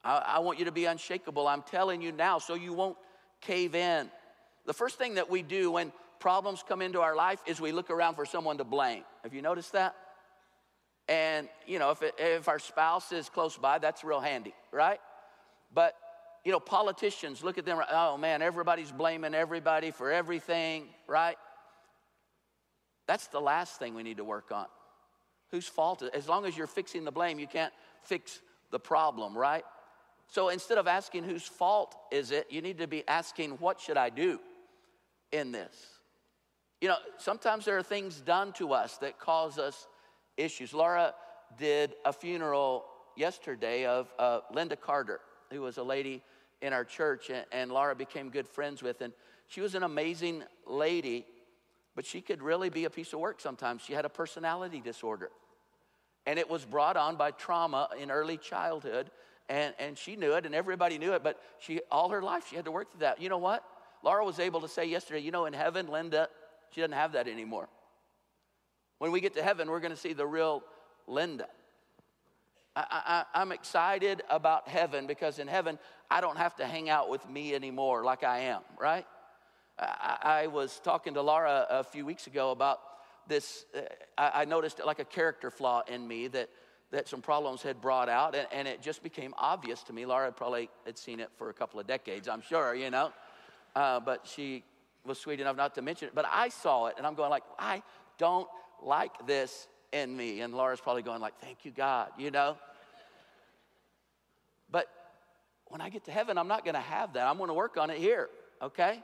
I, 0.03 0.17
I, 0.35 0.39
want 0.39 0.59
you 0.59 0.65
to 0.65 0.71
be 0.71 0.85
unshakable. 0.85 1.47
I'm 1.47 1.63
telling 1.63 2.01
you 2.01 2.11
now 2.11 2.37
so 2.37 2.53
you 2.53 2.73
won't 2.73 2.97
cave 3.41 3.73
in. 3.73 4.11
The 4.65 4.73
first 4.73 4.97
thing 4.99 5.15
that 5.15 5.29
we 5.29 5.41
do 5.41 5.71
when 5.71 5.91
problems 6.19 6.63
come 6.67 6.81
into 6.81 7.01
our 7.01 7.15
life 7.15 7.41
is 7.45 7.59
we 7.61 7.71
look 7.71 7.89
around 7.89 8.15
for 8.15 8.25
someone 8.25 8.57
to 8.57 8.63
blame. 8.63 9.03
Have 9.23 9.33
you 9.33 9.41
noticed 9.41 9.73
that? 9.73 9.95
And, 11.07 11.47
you 11.65 11.79
know, 11.79 11.91
if, 11.91 12.01
it, 12.01 12.15
if 12.17 12.47
our 12.47 12.59
spouse 12.59 13.11
is 13.11 13.29
close 13.29 13.57
by, 13.57 13.77
that's 13.77 14.03
real 14.03 14.19
handy, 14.19 14.53
right? 14.71 14.99
But, 15.73 15.95
you 16.43 16.51
know, 16.51 16.59
politicians, 16.59 17.43
look 17.43 17.57
at 17.57 17.65
them, 17.65 17.81
oh 17.91 18.17
man, 18.17 18.41
everybody's 18.41 18.91
blaming 18.91 19.33
everybody 19.33 19.91
for 19.91 20.11
everything, 20.11 20.87
right? 21.07 21.37
That's 23.07 23.27
the 23.27 23.39
last 23.39 23.79
thing 23.79 23.95
we 23.95 24.03
need 24.03 24.17
to 24.17 24.25
work 24.25 24.51
on. 24.51 24.65
Whose 25.51 25.67
fault 25.67 26.01
is? 26.01 26.09
As 26.09 26.27
long 26.27 26.45
as 26.45 26.57
you're 26.57 26.67
fixing 26.67 27.05
the 27.05 27.11
blame, 27.11 27.39
you 27.39 27.47
can't 27.47 27.73
fix 28.03 28.41
the 28.71 28.79
problem, 28.79 29.37
right? 29.37 29.63
So 30.27 30.49
instead 30.49 30.77
of 30.77 30.87
asking 30.87 31.23
whose 31.23 31.43
fault 31.43 31.95
is 32.11 32.31
it, 32.31 32.47
you 32.49 32.61
need 32.61 32.79
to 32.79 32.87
be 32.87 33.07
asking, 33.07 33.51
what 33.51 33.79
should 33.79 33.95
I 33.95 34.09
do 34.09 34.39
in 35.31 35.53
this? 35.53 35.73
You 36.81 36.89
know, 36.89 36.97
sometimes 37.17 37.65
there 37.65 37.77
are 37.77 37.83
things 37.83 38.21
done 38.21 38.53
to 38.53 38.73
us 38.73 38.97
that 38.97 39.19
cause 39.19 39.57
us 39.57 39.87
issues. 40.37 40.73
Laura 40.73 41.13
did 41.57 41.93
a 42.05 42.13
funeral 42.13 42.85
yesterday 43.15 43.85
of 43.85 44.13
uh, 44.19 44.41
Linda 44.53 44.75
Carter, 44.75 45.19
who 45.51 45.61
was 45.61 45.77
a 45.77 45.83
lady 45.83 46.21
in 46.61 46.73
our 46.73 46.83
church, 46.83 47.29
and, 47.29 47.45
and 47.51 47.71
Laura 47.71 47.95
became 47.95 48.29
good 48.29 48.47
friends 48.47 48.83
with. 48.83 49.01
And 49.01 49.11
she 49.47 49.61
was 49.61 49.73
an 49.73 49.83
amazing 49.83 50.43
lady, 50.67 51.25
but 51.95 52.05
she 52.05 52.21
could 52.21 52.43
really 52.43 52.69
be 52.69 52.85
a 52.85 52.89
piece 52.89 53.13
of 53.13 53.19
work 53.19 53.41
sometimes. 53.41 53.81
She 53.81 53.93
had 53.93 54.05
a 54.05 54.09
personality 54.09 54.79
disorder, 54.79 55.31
and 56.27 56.37
it 56.37 56.47
was 56.47 56.63
brought 56.63 56.97
on 56.97 57.15
by 57.15 57.31
trauma 57.31 57.89
in 57.99 58.11
early 58.11 58.37
childhood. 58.37 59.09
And, 59.49 59.73
and 59.79 59.97
she 59.97 60.17
knew 60.17 60.33
it, 60.33 60.45
and 60.45 60.53
everybody 60.53 60.97
knew 60.97 61.13
it, 61.13 61.23
but 61.23 61.39
she 61.57 61.79
all 61.89 62.09
her 62.09 62.21
life 62.21 62.47
she 62.49 62.57
had 62.57 62.65
to 62.65 62.71
work 62.71 62.91
through 62.91 62.99
that. 62.99 63.21
You 63.21 63.29
know 63.29 63.37
what? 63.37 63.63
Laura 64.03 64.25
was 64.25 64.39
able 64.39 64.59
to 64.59 64.67
say 64.67 64.85
yesterday, 64.85 65.21
you 65.21 65.31
know, 65.31 65.45
in 65.45 65.53
heaven, 65.53 65.87
Linda, 65.87 66.27
she 66.71 66.81
doesn't 66.81 66.93
have 66.93 67.13
that 67.13 67.27
anymore. 67.27 67.69
When 68.99 69.11
we 69.11 69.21
get 69.21 69.35
to 69.35 69.43
heaven, 69.43 69.69
we're 69.69 69.79
going 69.79 69.93
to 69.93 69.99
see 69.99 70.13
the 70.13 70.25
real 70.25 70.63
Linda. 71.07 71.47
I, 72.75 73.25
am 73.33 73.51
excited 73.51 74.21
about 74.29 74.67
heaven 74.67 75.07
because 75.07 75.39
in 75.39 75.47
heaven, 75.47 75.79
I 76.11 76.21
don't 76.21 76.37
have 76.37 76.55
to 76.57 76.65
hang 76.65 76.89
out 76.89 77.09
with 77.09 77.27
me 77.27 77.55
anymore 77.55 78.03
like 78.03 78.23
I 78.23 78.39
am, 78.39 78.61
right? 78.79 79.05
I, 79.79 80.17
I 80.23 80.47
was 80.47 80.79
talking 80.83 81.15
to 81.15 81.21
Laura 81.21 81.65
a 81.69 81.83
few 81.83 82.05
weeks 82.05 82.27
ago 82.27 82.51
about 82.51 82.79
this. 83.27 83.65
Uh, 83.75 83.81
I, 84.17 84.41
I, 84.41 84.45
noticed 84.45 84.79
like 84.85 84.99
a 84.99 85.05
character 85.05 85.49
flaw 85.49 85.83
in 85.87 86.07
me 86.07 86.27
that, 86.27 86.49
that 86.91 87.07
some 87.07 87.21
problems 87.21 87.61
had 87.63 87.81
brought 87.81 88.09
out, 88.09 88.35
and, 88.35 88.47
and 88.51 88.67
it 88.67 88.81
just 88.81 89.01
became 89.01 89.33
obvious 89.37 89.83
to 89.83 89.93
me. 89.93 90.05
Laura 90.05 90.31
probably 90.31 90.69
had 90.85 90.97
seen 90.97 91.19
it 91.19 91.29
for 91.37 91.49
a 91.49 91.53
couple 91.53 91.79
of 91.79 91.87
decades, 91.87 92.27
I'm 92.27 92.41
sure, 92.41 92.75
you 92.75 92.89
know. 92.89 93.11
Uh, 93.75 93.99
but 93.99 94.27
she 94.27 94.63
was 95.07 95.19
sweet 95.19 95.39
enough 95.39 95.55
not 95.55 95.75
to 95.75 95.81
mention 95.81 96.07
it. 96.07 96.15
But 96.15 96.25
I 96.31 96.49
saw 96.49 96.87
it, 96.87 96.95
and 96.97 97.07
I'm 97.07 97.15
going 97.15 97.29
like, 97.29 97.43
I 97.57 97.81
don't 98.17 98.47
like 98.83 99.25
this 99.25 99.67
in 99.91 100.15
me. 100.15 100.41
And 100.41 100.53
Laura's 100.53 100.81
probably 100.81 101.01
going 101.01 101.21
like, 101.21 101.39
thank 101.39 101.65
you, 101.65 101.71
God, 101.71 102.09
you 102.17 102.31
know? 102.31 102.57
But 104.69 104.87
when 105.67 105.81
I 105.81 105.89
get 105.89 106.05
to 106.05 106.11
heaven, 106.11 106.37
I'm 106.37 106.47
not 106.47 106.63
going 106.63 106.75
to 106.75 106.81
have 106.81 107.13
that. 107.13 107.27
I'm 107.27 107.37
going 107.37 107.49
to 107.49 107.53
work 107.53 107.77
on 107.77 107.89
it 107.89 107.97
here, 107.97 108.29
okay? 108.61 109.01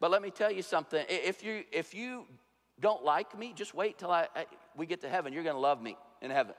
But 0.00 0.10
let 0.10 0.22
me 0.22 0.30
tell 0.30 0.50
you 0.50 0.62
something. 0.62 1.04
If 1.08 1.44
you, 1.44 1.64
if 1.72 1.94
you 1.94 2.26
don't 2.80 3.04
like 3.04 3.38
me, 3.38 3.52
just 3.54 3.74
wait 3.74 3.98
till 3.98 4.10
I, 4.10 4.26
I 4.34 4.46
we 4.76 4.86
get 4.86 5.00
to 5.02 5.08
heaven. 5.08 5.32
You're 5.32 5.44
going 5.44 5.54
to 5.54 5.60
love 5.60 5.80
me 5.80 5.96
in 6.20 6.30
heaven. 6.30 6.54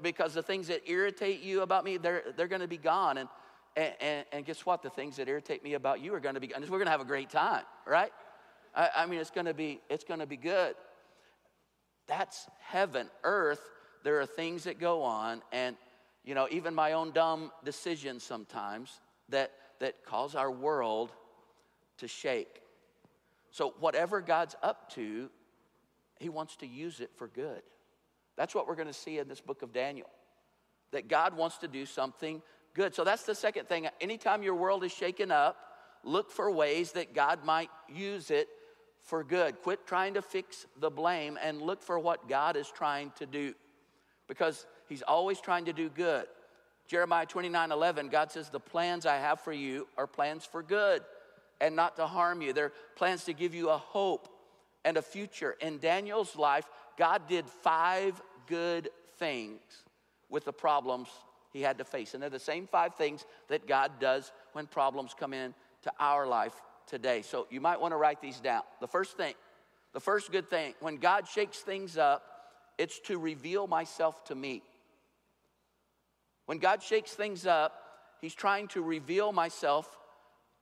Because 0.00 0.32
the 0.32 0.42
things 0.42 0.68
that 0.68 0.88
irritate 0.88 1.42
you 1.42 1.60
about 1.62 1.84
me, 1.84 1.98
they're, 1.98 2.22
they're 2.36 2.48
going 2.48 2.62
to 2.62 2.68
be 2.68 2.78
gone. 2.78 3.18
And, 3.18 3.28
and, 3.76 3.92
and, 4.00 4.24
and, 4.32 4.44
guess 4.44 4.64
what? 4.64 4.82
The 4.82 4.90
things 4.90 5.16
that 5.16 5.28
irritate 5.28 5.64
me 5.64 5.74
about 5.74 6.00
you 6.00 6.14
are 6.14 6.20
going 6.20 6.36
to 6.36 6.40
be, 6.40 6.52
we're 6.56 6.68
going 6.68 6.84
to 6.84 6.90
have 6.90 7.00
a 7.00 7.04
great 7.04 7.30
time, 7.30 7.64
right? 7.86 8.12
I, 8.74 8.90
I 8.98 9.06
mean, 9.06 9.20
it's 9.20 9.30
going 9.30 9.46
to 9.46 9.54
be, 9.54 9.80
it's 9.90 10.04
going 10.04 10.20
to 10.20 10.26
be 10.26 10.36
good. 10.36 10.74
That's 12.06 12.46
heaven. 12.60 13.08
Earth, 13.24 13.60
there 14.04 14.20
are 14.20 14.26
things 14.26 14.64
that 14.64 14.78
go 14.78 15.02
on, 15.02 15.42
and 15.52 15.76
you 16.24 16.34
know, 16.34 16.46
even 16.50 16.74
my 16.74 16.92
own 16.92 17.12
dumb 17.12 17.50
decisions 17.64 18.22
sometimes 18.22 19.00
that 19.28 19.50
that 19.80 20.04
cause 20.04 20.34
our 20.34 20.50
world 20.50 21.12
to 21.98 22.08
shake. 22.08 22.60
So, 23.50 23.74
whatever 23.80 24.20
God's 24.20 24.56
up 24.62 24.90
to, 24.94 25.30
He 26.18 26.28
wants 26.28 26.56
to 26.56 26.66
use 26.66 27.00
it 27.00 27.10
for 27.16 27.28
good. 27.28 27.62
That's 28.36 28.54
what 28.54 28.66
we're 28.66 28.74
going 28.74 28.88
to 28.88 28.92
see 28.92 29.18
in 29.18 29.28
this 29.28 29.40
book 29.40 29.62
of 29.62 29.72
Daniel. 29.72 30.08
That 30.92 31.08
God 31.08 31.36
wants 31.36 31.58
to 31.58 31.68
do 31.68 31.86
something 31.86 32.42
good. 32.74 32.94
So, 32.94 33.04
that's 33.04 33.24
the 33.24 33.34
second 33.34 33.68
thing. 33.68 33.88
Anytime 34.00 34.42
your 34.42 34.54
world 34.54 34.84
is 34.84 34.92
shaken 34.92 35.30
up, 35.30 35.56
look 36.02 36.30
for 36.30 36.50
ways 36.50 36.92
that 36.92 37.14
God 37.14 37.44
might 37.44 37.70
use 37.88 38.30
it 38.30 38.48
for 39.02 39.22
good. 39.22 39.60
Quit 39.62 39.86
trying 39.86 40.14
to 40.14 40.22
fix 40.22 40.66
the 40.78 40.90
blame 40.90 41.38
and 41.42 41.60
look 41.60 41.82
for 41.82 41.98
what 41.98 42.28
God 42.28 42.56
is 42.56 42.70
trying 42.70 43.12
to 43.18 43.26
do 43.26 43.54
because 44.28 44.66
He's 44.88 45.02
always 45.02 45.40
trying 45.40 45.66
to 45.66 45.72
do 45.72 45.88
good. 45.88 46.26
Jeremiah 46.86 47.26
29 47.26 47.72
11, 47.72 48.08
God 48.08 48.30
says, 48.30 48.50
The 48.50 48.60
plans 48.60 49.06
I 49.06 49.16
have 49.16 49.40
for 49.40 49.52
you 49.52 49.88
are 49.96 50.06
plans 50.06 50.44
for 50.44 50.62
good 50.62 51.02
and 51.60 51.74
not 51.74 51.96
to 51.96 52.06
harm 52.06 52.42
you. 52.42 52.52
They're 52.52 52.72
plans 52.96 53.24
to 53.24 53.32
give 53.32 53.54
you 53.54 53.70
a 53.70 53.78
hope 53.78 54.28
and 54.84 54.96
a 54.96 55.02
future. 55.02 55.56
In 55.60 55.78
Daniel's 55.78 56.36
life, 56.36 56.68
God 56.98 57.22
did 57.28 57.46
five 57.46 58.20
good 58.46 58.90
things 59.18 59.60
with 60.28 60.44
the 60.44 60.52
problems 60.52 61.08
he 61.54 61.62
had 61.62 61.78
to 61.78 61.84
face. 61.84 62.12
And 62.12 62.22
they're 62.22 62.28
the 62.28 62.38
same 62.38 62.66
five 62.66 62.96
things 62.96 63.24
that 63.48 63.66
God 63.66 63.92
does 64.00 64.30
when 64.52 64.66
problems 64.66 65.14
come 65.18 65.32
in 65.32 65.54
to 65.84 65.92
our 65.98 66.26
life 66.26 66.60
today. 66.86 67.22
So 67.22 67.46
you 67.48 67.60
might 67.60 67.80
want 67.80 67.92
to 67.92 67.96
write 67.96 68.20
these 68.20 68.40
down. 68.40 68.62
The 68.80 68.88
first 68.88 69.16
thing, 69.16 69.34
the 69.94 70.00
first 70.00 70.32
good 70.32 70.50
thing, 70.50 70.74
when 70.80 70.96
God 70.96 71.28
shakes 71.28 71.58
things 71.60 71.96
up, 71.96 72.22
it's 72.76 72.98
to 73.06 73.18
reveal 73.18 73.68
myself 73.68 74.24
to 74.24 74.34
me. 74.34 74.62
When 76.46 76.58
God 76.58 76.82
shakes 76.82 77.12
things 77.12 77.46
up, 77.46 77.80
He's 78.20 78.34
trying 78.34 78.68
to 78.68 78.82
reveal 78.82 79.32
myself 79.32 79.98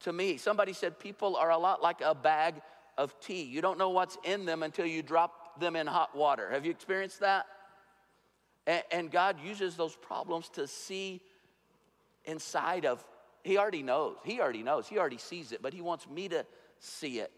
to 0.00 0.12
me. 0.12 0.36
Somebody 0.36 0.72
said 0.72 0.98
people 0.98 1.36
are 1.36 1.50
a 1.50 1.58
lot 1.58 1.80
like 1.82 2.00
a 2.04 2.14
bag 2.14 2.60
of 2.98 3.18
tea. 3.20 3.44
You 3.44 3.62
don't 3.62 3.78
know 3.78 3.90
what's 3.90 4.18
in 4.24 4.44
them 4.44 4.62
until 4.62 4.84
you 4.84 5.02
drop 5.02 5.58
them 5.60 5.76
in 5.76 5.86
hot 5.86 6.14
water. 6.14 6.50
Have 6.50 6.66
you 6.66 6.70
experienced 6.70 7.20
that? 7.20 7.46
And, 8.66 9.10
God 9.10 9.36
uses 9.44 9.76
those 9.76 9.96
problems 9.96 10.48
to 10.50 10.66
see 10.68 11.20
inside 12.24 12.84
of 12.84 13.04
he 13.42 13.58
already 13.58 13.82
knows. 13.82 14.16
He 14.24 14.40
already 14.40 14.62
knows. 14.62 14.86
He 14.86 14.98
already 14.98 15.18
sees 15.18 15.50
it, 15.50 15.62
but 15.62 15.74
he 15.74 15.80
wants 15.80 16.08
me 16.08 16.28
to 16.28 16.46
see 16.78 17.18
it. 17.18 17.32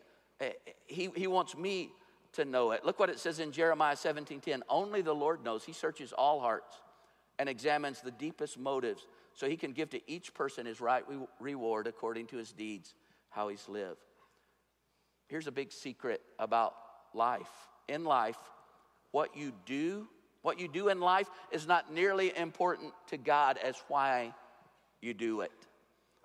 He, 0.87 1.11
he 1.17 1.27
wants 1.27 1.57
me 1.57 1.93
to 2.35 2.45
know 2.45 2.73
it. 2.73 2.85
Look 2.85 2.99
what 2.99 3.09
it 3.09 3.19
says 3.19 3.41
in 3.41 3.53
Jeremiah 3.53 3.97
17 3.97 4.41
10. 4.41 4.63
Only 4.69 5.01
the 5.01 5.15
Lord 5.15 5.43
knows. 5.43 5.65
He 5.65 5.73
searches 5.73 6.13
all 6.13 6.41
hearts 6.41 6.77
and 7.39 7.49
examines 7.49 8.01
the 8.01 8.11
deepest 8.11 8.59
motives 8.59 9.07
so 9.33 9.49
he 9.49 9.57
can 9.57 9.73
give 9.73 9.91
to 9.91 10.11
each 10.11 10.35
person 10.35 10.67
his 10.67 10.81
right 10.81 11.05
reward 11.41 11.87
according 11.87 12.27
to 12.29 12.37
his 12.37 12.53
deeds, 12.53 12.95
how 13.31 13.49
he's 13.49 13.69
lived. 13.69 13.99
Here's 15.27 15.47
a 15.47 15.53
big 15.53 15.73
secret 15.73 16.21
about 16.39 16.75
life. 17.15 17.51
In 17.89 18.05
life, 18.05 18.39
what 19.11 19.37
you 19.37 19.53
do, 19.67 20.07
what 20.45 20.61
you 20.61 20.69
do 20.69 20.91
in 20.91 21.01
life 21.01 21.31
is 21.51 21.67
not 21.67 21.91
nearly 21.91 22.37
important 22.37 22.93
to 23.07 23.17
God 23.17 23.57
as 23.65 23.77
why 23.89 24.35
you 25.01 25.15
do 25.15 25.41
it. 25.41 25.51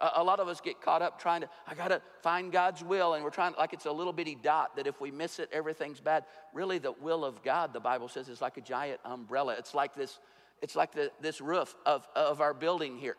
A, 0.01 0.21
lot 0.21 0.41
of 0.41 0.49
us 0.49 0.59
get 0.59 0.81
caught 0.81 1.01
up 1.01 1.21
trying 1.21 1.39
to, 1.41 1.49
I 1.65 1.73
gotta 1.73 2.01
find 2.21 2.51
God's 2.51 2.83
will, 2.83 3.13
and 3.13 3.23
we're 3.23 3.29
trying, 3.29 3.53
like 3.57 3.71
it's 3.71 3.85
a 3.85 3.91
little 3.91 4.11
bitty 4.11 4.35
dot 4.35 4.75
that 4.75 4.87
if 4.87 4.99
we 4.99 5.09
miss 5.09 5.39
it, 5.39 5.49
everything's 5.53 6.01
bad. 6.01 6.25
Really, 6.53 6.79
the 6.79 6.91
will 6.91 7.23
of 7.23 7.41
God, 7.43 7.71
the 7.71 7.79
Bible 7.79 8.09
says, 8.09 8.27
is 8.27 8.41
like 8.41 8.57
a 8.57 8.61
giant 8.61 8.99
umbrella. 9.05 9.55
It's 9.57 9.73
like 9.73 9.95
this, 9.95 10.19
it's 10.61 10.75
like 10.75 10.91
the, 10.91 11.11
this 11.21 11.39
roof 11.39 11.73
of, 11.85 12.05
of 12.13 12.41
our 12.41 12.53
building 12.53 12.97
here. 12.97 13.15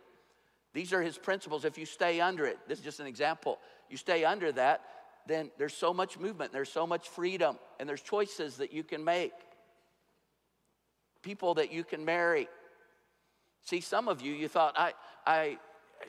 These 0.75 0.92
are 0.92 1.00
his 1.00 1.16
principles. 1.16 1.64
If 1.64 1.78
you 1.78 1.87
stay 1.87 2.21
under 2.21 2.45
it, 2.45 2.59
this 2.69 2.78
is 2.78 2.85
just 2.85 3.00
an 3.00 3.07
example. 3.07 3.59
You 3.88 3.97
stay 3.97 4.25
under 4.25 4.52
that, 4.52 4.83
then 5.26 5.50
there's 5.57 5.75
so 5.75 5.95
much 5.95 6.19
movement, 6.19 6.52
there's 6.52 6.71
so 6.71 6.87
much 6.87 7.09
freedom, 7.09 7.59
and 7.78 7.88
there's 7.88 8.02
choices 8.02 8.59
that 8.59 8.71
you 8.71 8.85
can 8.85 9.02
make. 9.02 9.33
People 11.23 11.55
that 11.55 11.73
you 11.73 11.85
can 11.85 12.05
marry. 12.05 12.49
See, 13.63 13.80
some 13.80 14.09
of 14.09 14.23
you, 14.23 14.33
you 14.33 14.49
thought, 14.49 14.75
I, 14.76 14.95
I, 15.26 15.59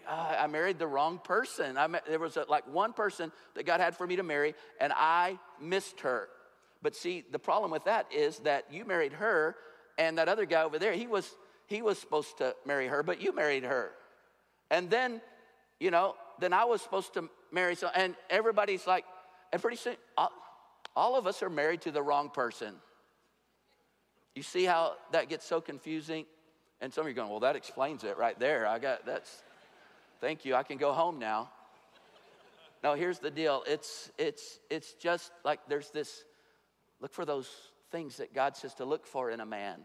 I 0.10 0.47
married 0.47 0.80
the 0.80 0.88
wrong 0.88 1.19
person. 1.24 1.78
I 1.78 1.88
met, 1.88 2.06
there 2.06 2.19
was 2.19 2.38
a, 2.38 2.45
like 2.47 2.67
one 2.71 2.93
person 2.93 3.32
that 3.56 3.65
God 3.65 3.80
had 3.80 3.95
for 3.95 4.08
me 4.08 4.15
to 4.15 4.24
marry, 4.24 4.56
and 4.80 4.93
I 4.95 5.38
missed 5.62 6.02
her. 6.02 6.30
But 6.82 6.95
see, 6.95 7.24
the 7.32 7.39
problem 7.39 7.71
with 7.71 7.84
that 7.86 8.08
is 8.12 8.39
that 8.39 8.65
you 8.71 8.86
married 8.86 9.13
her, 9.13 9.56
and 9.97 10.17
that 10.17 10.30
other 10.30 10.45
guy 10.45 10.63
over 10.63 10.80
there, 10.80 10.93
he 10.93 11.08
was 11.08 11.30
he 11.67 11.82
was 11.82 11.97
supposed 11.97 12.38
to 12.39 12.54
marry 12.65 12.88
her, 12.88 13.02
but 13.02 13.21
you 13.21 13.34
married 13.34 13.63
her. 13.63 13.91
And 14.69 14.89
then, 14.89 15.21
you 15.80 15.89
know, 15.89 16.15
then 16.39 16.52
I 16.52 16.65
was 16.65 16.82
supposed 16.82 17.13
to 17.13 17.30
marry 17.52 17.76
so, 17.76 17.89
and 17.95 18.15
everybody's 18.30 18.86
like, 18.86 19.06
and 19.54 19.62
pretty 19.62 19.78
soon, 19.78 19.95
all, 20.17 20.32
all 20.95 21.15
of 21.15 21.28
us 21.28 21.41
are 21.41 21.50
married 21.50 21.82
to 21.82 21.91
the 21.91 22.02
wrong 22.02 22.30
person. 22.30 22.76
You 24.36 24.44
see 24.44 24.65
how 24.65 24.94
that 25.12 25.30
gets 25.30 25.46
so 25.46 25.62
confusing? 25.62 26.26
And 26.80 26.94
some 26.94 27.02
of 27.02 27.08
you 27.08 27.13
are 27.13 27.15
going, 27.15 27.30
well, 27.30 27.41
that 27.41 27.56
explains 27.56 28.04
it 28.04 28.17
right 28.17 28.39
there. 28.39 28.65
I 28.65 28.80
got 28.80 29.06
that's 29.06 29.44
Thank 30.22 30.46
you. 30.46 30.54
I 30.54 30.62
can 30.62 30.78
go 30.78 30.94
home 30.94 31.17
now. 31.17 31.50
No, 32.84 32.94
here's 32.94 33.17
the 33.17 33.32
deal. 33.32 33.63
It's 33.65 34.12
it's 34.20 34.60
it's 34.70 34.94
just 34.94 35.32
like 35.44 35.60
there's 35.67 35.89
this 35.89 36.24
look 37.00 37.12
for 37.12 37.26
those 37.26 37.50
things 37.91 38.17
that 38.17 38.34
God 38.34 38.56
says 38.56 38.76
to 38.76 38.86
look 38.86 39.08
for 39.08 39.32
in 39.32 39.39
a 39.39 39.46
man 39.48 39.80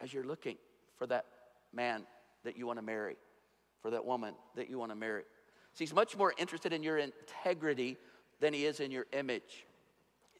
as 0.00 0.12
you're 0.12 0.24
looking 0.24 0.56
for 0.98 1.06
that 1.06 1.24
man 1.72 2.02
that 2.44 2.58
you 2.58 2.66
want 2.66 2.78
to 2.78 2.84
marry, 2.84 3.16
for 3.80 3.90
that 3.90 4.04
woman 4.04 4.34
that 4.56 4.68
you 4.68 4.78
want 4.78 4.90
to 4.90 4.96
marry. 4.96 5.22
See, 5.72 5.84
he's 5.84 5.94
much 5.94 6.18
more 6.18 6.34
interested 6.36 6.74
in 6.74 6.82
your 6.82 6.98
integrity 6.98 7.96
than 8.40 8.52
he 8.52 8.66
is 8.66 8.80
in 8.80 8.90
your 8.90 9.06
image. 9.12 9.66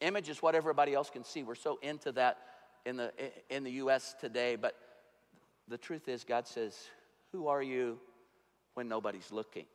Image 0.01 0.29
is 0.29 0.43
what 0.43 0.53
everybody 0.53 0.93
else 0.93 1.09
can 1.09 1.23
see. 1.23 1.41
We're 1.41 1.55
so 1.55 1.79
into 1.81 2.11
that 2.13 2.37
in 2.85 2.97
the 2.97 3.11
in 3.49 3.63
the 3.63 3.71
US 3.71 4.15
today, 4.19 4.55
but 4.55 4.75
the 5.67 5.77
truth 5.77 6.07
is 6.07 6.23
God 6.23 6.47
says, 6.47 6.89
"Who 7.31 7.47
are 7.47 7.61
you?" 7.61 7.99
when 8.75 8.87
nobody's 8.87 9.31
looking. 9.31 9.65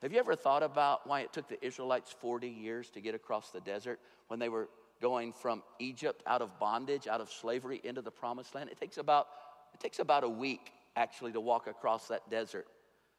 Have 0.00 0.12
you 0.12 0.18
ever 0.18 0.34
thought 0.34 0.62
about 0.62 1.06
why 1.06 1.20
it 1.20 1.32
took 1.32 1.46
the 1.48 1.62
Israelites 1.64 2.14
40 2.20 2.48
years 2.48 2.88
to 2.90 3.00
get 3.00 3.14
across 3.14 3.50
the 3.50 3.60
desert 3.60 4.00
when 4.28 4.38
they 4.38 4.48
were 4.48 4.68
going 5.02 5.32
from 5.32 5.62
Egypt 5.78 6.22
out 6.26 6.40
of 6.40 6.58
bondage, 6.58 7.06
out 7.06 7.20
of 7.20 7.30
slavery 7.30 7.80
into 7.84 8.00
the 8.00 8.10
promised 8.10 8.54
land? 8.54 8.70
It 8.70 8.80
takes 8.80 8.96
about, 8.96 9.26
it 9.74 9.80
takes 9.80 9.98
about 9.98 10.24
a 10.24 10.28
week 10.28 10.72
actually 10.96 11.32
to 11.32 11.40
walk 11.40 11.66
across 11.66 12.08
that 12.08 12.28
desert. 12.30 12.66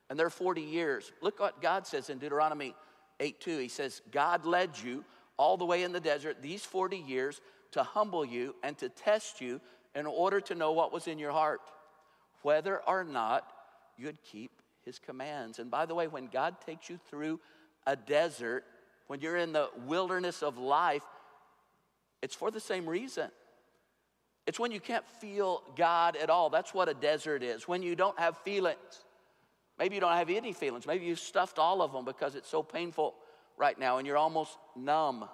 And 0.09 0.17
they're 0.17 0.31
40 0.31 0.61
years. 0.61 1.11
Look 1.21 1.39
what 1.39 1.61
God 1.61 1.85
says 1.85 2.09
in 2.09 2.17
Deuteronomy 2.17 2.73
8 3.19 3.39
2. 3.39 3.59
He 3.59 3.67
says, 3.67 4.01
God 4.11 4.45
led 4.45 4.71
you 4.83 5.05
all 5.37 5.57
the 5.57 5.65
way 5.65 5.83
in 5.83 5.91
the 5.91 5.99
desert 5.99 6.41
these 6.41 6.65
40 6.65 6.97
years 6.97 7.41
to 7.71 7.83
humble 7.83 8.25
you 8.25 8.55
and 8.63 8.77
to 8.79 8.89
test 8.89 9.41
you 9.41 9.61
in 9.95 10.05
order 10.05 10.39
to 10.41 10.55
know 10.55 10.71
what 10.71 10.93
was 10.93 11.07
in 11.07 11.19
your 11.19 11.31
heart, 11.31 11.61
whether 12.41 12.81
or 12.87 13.03
not 13.03 13.51
you'd 13.97 14.21
keep 14.23 14.51
his 14.85 14.99
commands. 14.99 15.59
And 15.59 15.69
by 15.69 15.85
the 15.85 15.95
way, 15.95 16.07
when 16.07 16.27
God 16.27 16.55
takes 16.65 16.89
you 16.89 16.99
through 17.09 17.39
a 17.85 17.95
desert, 17.95 18.63
when 19.07 19.19
you're 19.21 19.37
in 19.37 19.53
the 19.53 19.69
wilderness 19.85 20.41
of 20.43 20.57
life, 20.57 21.03
it's 22.21 22.35
for 22.35 22.51
the 22.51 22.59
same 22.59 22.87
reason. 22.87 23.29
It's 24.47 24.59
when 24.59 24.71
you 24.71 24.79
can't 24.79 25.07
feel 25.19 25.61
God 25.75 26.15
at 26.15 26.29
all. 26.29 26.49
That's 26.49 26.73
what 26.73 26.89
a 26.89 26.93
desert 26.93 27.43
is. 27.43 27.67
When 27.67 27.83
you 27.83 27.95
don't 27.95 28.17
have 28.19 28.37
feelings. 28.39 29.05
Maybe 29.77 29.95
you 29.95 30.01
don't 30.01 30.13
have 30.13 30.29
any 30.29 30.53
feelings. 30.53 30.85
Maybe 30.85 31.05
you've 31.05 31.19
stuffed 31.19 31.57
all 31.57 31.81
of 31.81 31.91
them 31.91 32.05
because 32.05 32.35
it's 32.35 32.49
so 32.49 32.61
painful 32.61 33.15
right 33.57 33.77
now 33.79 33.97
and 33.97 34.07
you're 34.07 34.17
almost 34.17 34.57
numb. 34.75 35.27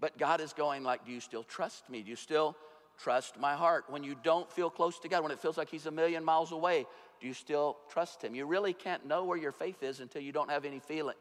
But 0.00 0.16
God 0.18 0.40
is 0.40 0.52
going 0.52 0.82
like, 0.82 1.04
do 1.04 1.12
you 1.12 1.20
still 1.20 1.44
trust 1.44 1.88
me? 1.90 2.02
Do 2.02 2.10
you 2.10 2.16
still 2.16 2.56
trust 2.98 3.38
my 3.38 3.54
heart? 3.54 3.84
When 3.88 4.02
you 4.02 4.16
don't 4.22 4.50
feel 4.50 4.70
close 4.70 4.98
to 5.00 5.08
God, 5.08 5.22
when 5.22 5.32
it 5.32 5.40
feels 5.40 5.58
like 5.58 5.68
he's 5.68 5.86
a 5.86 5.90
million 5.90 6.24
miles 6.24 6.52
away, 6.52 6.86
do 7.20 7.26
you 7.26 7.34
still 7.34 7.76
trust 7.90 8.22
Him? 8.24 8.34
You 8.34 8.46
really 8.46 8.72
can't 8.72 9.06
know 9.06 9.24
where 9.24 9.36
your 9.36 9.52
faith 9.52 9.82
is 9.82 10.00
until 10.00 10.22
you 10.22 10.32
don't 10.32 10.50
have 10.50 10.64
any 10.64 10.78
feelings. 10.78 11.18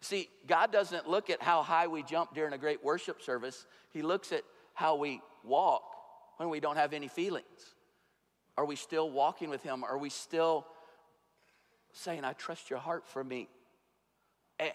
See, 0.00 0.28
God 0.46 0.70
doesn't 0.70 1.08
look 1.08 1.28
at 1.28 1.42
how 1.42 1.62
high 1.62 1.88
we 1.88 2.04
jump 2.04 2.34
during 2.34 2.52
a 2.52 2.58
great 2.58 2.84
worship 2.84 3.20
service, 3.20 3.66
He 3.90 4.02
looks 4.02 4.30
at 4.32 4.42
how 4.74 4.94
we 4.94 5.20
walk 5.42 5.82
when 6.36 6.50
we 6.50 6.60
don't 6.60 6.76
have 6.76 6.92
any 6.92 7.08
feelings. 7.08 7.74
Are 8.56 8.64
we 8.64 8.76
still 8.76 9.10
walking 9.10 9.50
with 9.50 9.62
Him? 9.64 9.82
Are 9.82 9.98
we 9.98 10.08
still 10.08 10.66
saying, 11.92 12.24
I 12.24 12.32
trust 12.32 12.70
your 12.70 12.78
heart 12.78 13.06
for 13.08 13.24
me? 13.24 13.48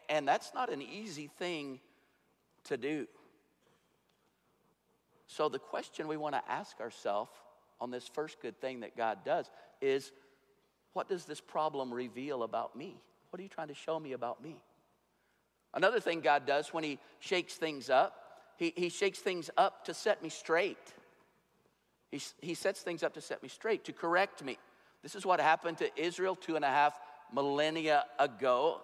And 0.09 0.27
that's 0.27 0.53
not 0.53 0.69
an 0.69 0.81
easy 0.81 1.27
thing 1.27 1.79
to 2.65 2.77
do. 2.77 3.07
So, 5.27 5.49
the 5.49 5.59
question 5.59 6.07
we 6.07 6.17
want 6.17 6.35
to 6.35 6.41
ask 6.47 6.79
ourselves 6.79 7.31
on 7.81 7.91
this 7.91 8.07
first 8.07 8.41
good 8.41 8.59
thing 8.61 8.81
that 8.81 8.95
God 8.95 9.19
does 9.25 9.49
is 9.81 10.11
what 10.93 11.09
does 11.09 11.25
this 11.25 11.41
problem 11.41 11.93
reveal 11.93 12.43
about 12.43 12.75
me? 12.75 12.95
What 13.29 13.39
are 13.39 13.43
you 13.43 13.49
trying 13.49 13.69
to 13.69 13.73
show 13.73 13.99
me 13.99 14.13
about 14.13 14.43
me? 14.43 14.61
Another 15.73 15.99
thing 15.99 16.21
God 16.21 16.45
does 16.45 16.71
when 16.71 16.83
He 16.83 16.99
shakes 17.19 17.55
things 17.55 17.89
up, 17.89 18.15
He, 18.57 18.73
he 18.75 18.89
shakes 18.89 19.19
things 19.19 19.49
up 19.57 19.85
to 19.85 19.93
set 19.93 20.21
me 20.21 20.29
straight. 20.29 20.77
He, 22.11 22.21
he 22.41 22.53
sets 22.53 22.81
things 22.81 23.01
up 23.01 23.15
to 23.15 23.21
set 23.21 23.41
me 23.41 23.49
straight, 23.49 23.85
to 23.85 23.93
correct 23.93 24.43
me. 24.43 24.59
This 25.01 25.15
is 25.15 25.25
what 25.25 25.39
happened 25.39 25.79
to 25.79 25.89
Israel 25.99 26.35
two 26.35 26.55
and 26.55 26.63
a 26.63 26.69
half 26.69 26.93
millennia 27.33 28.05
ago. 28.19 28.81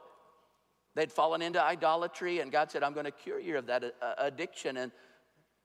They'd 1.00 1.14
fallen 1.14 1.42
into 1.42 1.64
idolatry, 1.64 2.42
and 2.42 2.52
God 2.52 2.70
said, 2.70 2.84
I'm 2.84 2.92
going 2.92 3.06
to 3.06 3.12
cure 3.12 3.40
you 3.40 3.58
of 3.58 3.68
that 3.68 3.86
uh, 3.86 4.16
addiction. 4.18 4.76
And 4.76 4.92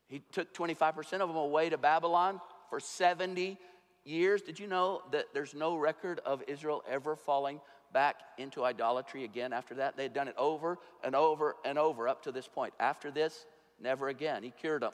He 0.07 0.23
took 0.31 0.55
25% 0.55 0.95
of 1.15 1.27
them 1.27 1.37
away 1.37 1.71
to 1.71 1.77
Babylon 1.77 2.41
for 2.71 2.79
70 2.79 3.59
years. 4.05 4.43
Did 4.43 4.61
you 4.61 4.69
know 4.69 5.03
that 5.11 5.25
there's 5.35 5.53
no 5.53 5.75
record 5.75 6.21
of 6.25 6.45
Israel 6.47 6.85
ever 6.89 7.17
falling 7.17 7.61
back 7.93 8.15
into 8.39 8.65
idolatry 8.65 9.25
again 9.25 9.53
after 9.53 9.75
that? 9.75 9.97
They 9.97 10.05
had 10.05 10.15
done 10.15 10.29
it 10.29 10.37
over 10.39 10.79
and 11.03 11.17
over 11.17 11.57
and 11.65 11.81
over 11.81 12.07
up 12.07 12.23
to 12.23 12.31
this 12.31 12.47
point. 12.47 12.73
After 12.79 13.11
this, 13.11 13.45
never 13.81 14.11
again. 14.11 14.45
He 14.45 14.53
cured 14.53 14.83
them. 14.83 14.93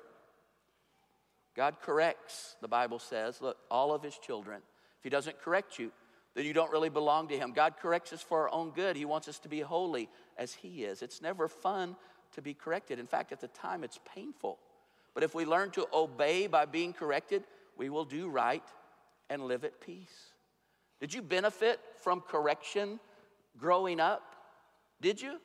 God 1.54 1.82
corrects, 1.82 2.56
the 2.62 2.68
Bible 2.68 2.98
says, 2.98 3.42
look, 3.42 3.58
all 3.70 3.92
of 3.92 4.02
his 4.02 4.16
children. 4.16 4.62
If 5.00 5.04
he 5.04 5.10
doesn't 5.10 5.38
correct 5.42 5.78
you, 5.78 5.92
then 6.34 6.44
you 6.44 6.52
don't 6.52 6.70
really 6.70 6.88
belong 6.88 7.28
to 7.28 7.38
him. 7.38 7.52
God 7.52 7.74
corrects 7.80 8.12
us 8.12 8.22
for 8.22 8.42
our 8.42 8.54
own 8.54 8.70
good. 8.70 8.96
He 8.96 9.04
wants 9.04 9.28
us 9.28 9.38
to 9.40 9.48
be 9.48 9.60
holy 9.60 10.08
as 10.38 10.54
he 10.54 10.84
is. 10.84 11.02
It's 11.02 11.20
never 11.20 11.48
fun 11.48 11.96
to 12.34 12.42
be 12.42 12.54
corrected. 12.54 12.98
In 12.98 13.06
fact, 13.06 13.32
at 13.32 13.40
the 13.40 13.48
time, 13.48 13.82
it's 13.82 13.98
painful. 14.14 14.58
But 15.14 15.24
if 15.24 15.34
we 15.34 15.44
learn 15.44 15.70
to 15.72 15.86
obey 15.92 16.46
by 16.46 16.66
being 16.66 16.92
corrected, 16.92 17.44
we 17.76 17.90
will 17.90 18.04
do 18.04 18.28
right 18.28 18.62
and 19.28 19.42
live 19.42 19.64
at 19.64 19.80
peace. 19.80 20.30
Did 21.00 21.12
you 21.12 21.22
benefit 21.22 21.80
from 21.96 22.20
correction 22.20 23.00
growing 23.58 23.98
up? 23.98 24.36
Did 25.00 25.20
you? 25.20 25.40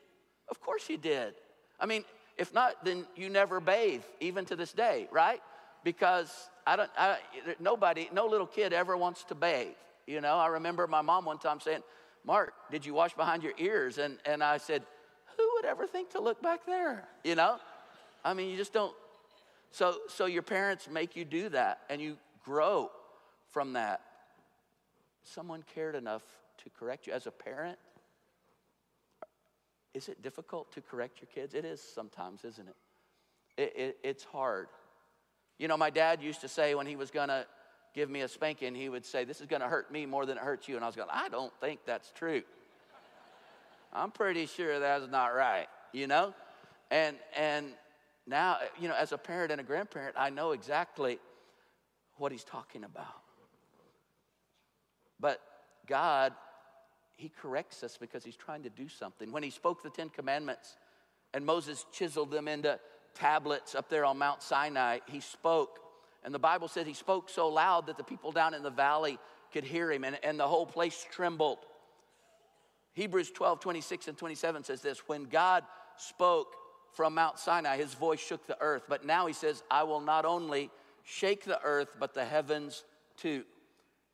Of 0.48 0.60
course 0.60 0.88
you 0.88 0.98
did. 0.98 1.34
I 1.80 1.86
mean, 1.86 2.04
if 2.36 2.54
not, 2.54 2.84
then 2.84 3.06
you 3.16 3.28
never 3.28 3.58
bathe, 3.60 4.02
even 4.20 4.44
to 4.46 4.56
this 4.56 4.72
day, 4.72 5.08
right? 5.10 5.40
Because 5.82 6.30
I 6.66 6.76
don't, 6.76 6.90
I, 6.96 7.18
nobody, 7.58 8.08
no 8.12 8.26
little 8.26 8.46
kid 8.46 8.72
ever 8.72 8.96
wants 8.96 9.24
to 9.24 9.34
bathe. 9.34 9.74
You 10.06 10.20
know, 10.20 10.36
I 10.36 10.48
remember 10.48 10.86
my 10.86 11.02
mom 11.02 11.24
one 11.24 11.38
time 11.38 11.60
saying, 11.60 11.82
Mark, 12.24 12.54
did 12.70 12.86
you 12.86 12.94
wash 12.94 13.14
behind 13.14 13.42
your 13.42 13.52
ears? 13.58 13.98
And, 13.98 14.18
and 14.24 14.42
I 14.42 14.58
said, 14.58 14.82
who 15.36 15.50
would 15.54 15.64
ever 15.64 15.86
think 15.86 16.10
to 16.10 16.20
look 16.20 16.42
back 16.42 16.66
there? 16.66 17.08
You 17.24 17.34
know? 17.34 17.58
I 18.24 18.34
mean, 18.34 18.50
you 18.50 18.56
just 18.56 18.72
don't. 18.72 18.94
So, 19.70 19.96
so 20.08 20.26
your 20.26 20.42
parents 20.42 20.88
make 20.90 21.16
you 21.16 21.24
do 21.24 21.48
that, 21.50 21.80
and 21.90 22.00
you 22.00 22.16
grow 22.44 22.90
from 23.50 23.74
that. 23.74 24.00
Someone 25.22 25.64
cared 25.74 25.94
enough 25.94 26.22
to 26.64 26.70
correct 26.78 27.06
you. 27.06 27.12
As 27.12 27.26
a 27.26 27.30
parent, 27.30 27.78
is 29.92 30.08
it 30.08 30.22
difficult 30.22 30.72
to 30.72 30.80
correct 30.80 31.20
your 31.20 31.28
kids? 31.34 31.54
It 31.54 31.64
is 31.64 31.80
sometimes, 31.80 32.44
isn't 32.44 32.68
it? 32.68 32.76
it, 33.56 33.72
it 33.76 33.98
it's 34.02 34.24
hard. 34.24 34.68
You 35.58 35.68
know, 35.68 35.76
my 35.76 35.90
dad 35.90 36.22
used 36.22 36.42
to 36.42 36.48
say 36.48 36.74
when 36.74 36.86
he 36.86 36.96
was 36.96 37.10
going 37.10 37.28
to 37.28 37.46
give 37.96 38.10
me 38.10 38.20
a 38.20 38.28
spanking, 38.28 38.74
he 38.74 38.88
would 38.88 39.04
say, 39.04 39.24
This 39.24 39.40
is 39.40 39.46
going 39.46 39.62
to 39.62 39.68
hurt 39.68 39.90
me 39.90 40.06
more 40.06 40.26
than 40.26 40.36
it 40.36 40.44
hurts 40.44 40.68
you. 40.68 40.76
And 40.76 40.84
I 40.84 40.86
was 40.86 40.94
going, 40.94 41.08
I 41.10 41.28
don't 41.28 41.52
think 41.60 41.80
that's 41.84 42.12
true. 42.14 42.42
I'm 43.92 44.10
pretty 44.10 44.46
sure 44.46 44.78
that's 44.78 45.10
not 45.10 45.28
right, 45.28 45.66
you 45.92 46.06
know? 46.06 46.34
And, 46.90 47.16
and 47.34 47.68
now, 48.26 48.58
you 48.78 48.88
know, 48.88 48.94
as 48.94 49.12
a 49.12 49.18
parent 49.18 49.50
and 49.50 49.60
a 49.60 49.64
grandparent, 49.64 50.14
I 50.18 50.30
know 50.30 50.52
exactly 50.52 51.18
what 52.18 52.30
he's 52.30 52.44
talking 52.44 52.84
about. 52.84 53.06
But 55.18 55.40
God, 55.86 56.34
he 57.16 57.30
corrects 57.30 57.82
us 57.82 57.96
because 57.98 58.22
he's 58.22 58.36
trying 58.36 58.64
to 58.64 58.70
do 58.70 58.88
something. 58.88 59.32
When 59.32 59.42
he 59.42 59.50
spoke 59.50 59.82
the 59.82 59.90
Ten 59.90 60.10
Commandments 60.10 60.76
and 61.32 61.46
Moses 61.46 61.86
chiseled 61.92 62.30
them 62.30 62.46
into 62.48 62.78
tablets 63.14 63.74
up 63.74 63.88
there 63.88 64.04
on 64.04 64.18
Mount 64.18 64.42
Sinai, 64.42 64.98
he 65.06 65.20
spoke. 65.20 65.80
And 66.26 66.34
the 66.34 66.40
Bible 66.40 66.66
says 66.66 66.86
he 66.88 66.92
spoke 66.92 67.30
so 67.30 67.48
loud 67.48 67.86
that 67.86 67.96
the 67.96 68.02
people 68.02 68.32
down 68.32 68.52
in 68.52 68.64
the 68.64 68.70
valley 68.70 69.18
could 69.52 69.62
hear 69.62 69.92
him, 69.92 70.02
and, 70.02 70.18
and 70.24 70.38
the 70.38 70.48
whole 70.48 70.66
place 70.66 71.06
trembled. 71.12 71.58
Hebrews 72.94 73.30
12, 73.30 73.60
26 73.60 74.08
and 74.08 74.18
27 74.18 74.64
says 74.64 74.82
this 74.82 74.98
When 75.06 75.24
God 75.24 75.62
spoke 75.96 76.48
from 76.92 77.14
Mount 77.14 77.38
Sinai, 77.38 77.76
his 77.76 77.94
voice 77.94 78.18
shook 78.18 78.44
the 78.48 78.60
earth. 78.60 78.82
But 78.88 79.06
now 79.06 79.26
he 79.26 79.32
says, 79.32 79.62
I 79.70 79.84
will 79.84 80.00
not 80.00 80.24
only 80.24 80.70
shake 81.04 81.44
the 81.44 81.62
earth, 81.62 81.94
but 82.00 82.12
the 82.12 82.24
heavens 82.24 82.84
too. 83.16 83.44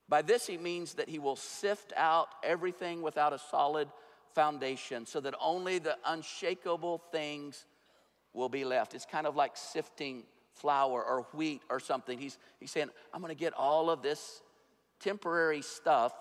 By 0.06 0.20
this, 0.20 0.46
he 0.46 0.58
means 0.58 0.94
that 0.94 1.08
he 1.08 1.18
will 1.18 1.36
sift 1.36 1.94
out 1.96 2.28
everything 2.42 3.00
without 3.00 3.32
a 3.32 3.38
solid 3.38 3.88
foundation 4.34 5.06
so 5.06 5.18
that 5.20 5.34
only 5.40 5.78
the 5.78 5.96
unshakable 6.04 7.02
things 7.10 7.64
will 8.34 8.50
be 8.50 8.66
left. 8.66 8.94
It's 8.94 9.06
kind 9.06 9.26
of 9.26 9.34
like 9.34 9.52
sifting 9.56 10.24
flour 10.62 11.04
or 11.04 11.26
wheat 11.34 11.60
or 11.68 11.78
something. 11.80 12.18
He's, 12.18 12.38
he's 12.60 12.70
saying, 12.70 12.88
I'm 13.12 13.20
going 13.20 13.34
to 13.34 13.38
get 13.38 13.52
all 13.52 13.90
of 13.90 14.00
this 14.00 14.40
temporary 15.00 15.60
stuff 15.60 16.14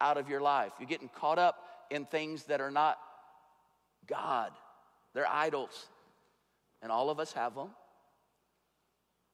out 0.00 0.18
of 0.18 0.28
your 0.28 0.40
life. 0.40 0.72
You're 0.78 0.88
getting 0.88 1.08
caught 1.08 1.38
up 1.38 1.64
in 1.90 2.04
things 2.04 2.44
that 2.44 2.60
are 2.60 2.70
not 2.70 2.98
God, 4.06 4.50
they're 5.14 5.26
idols. 5.26 5.88
And 6.82 6.90
all 6.90 7.10
of 7.10 7.20
us 7.20 7.32
have 7.34 7.54
them. 7.54 7.68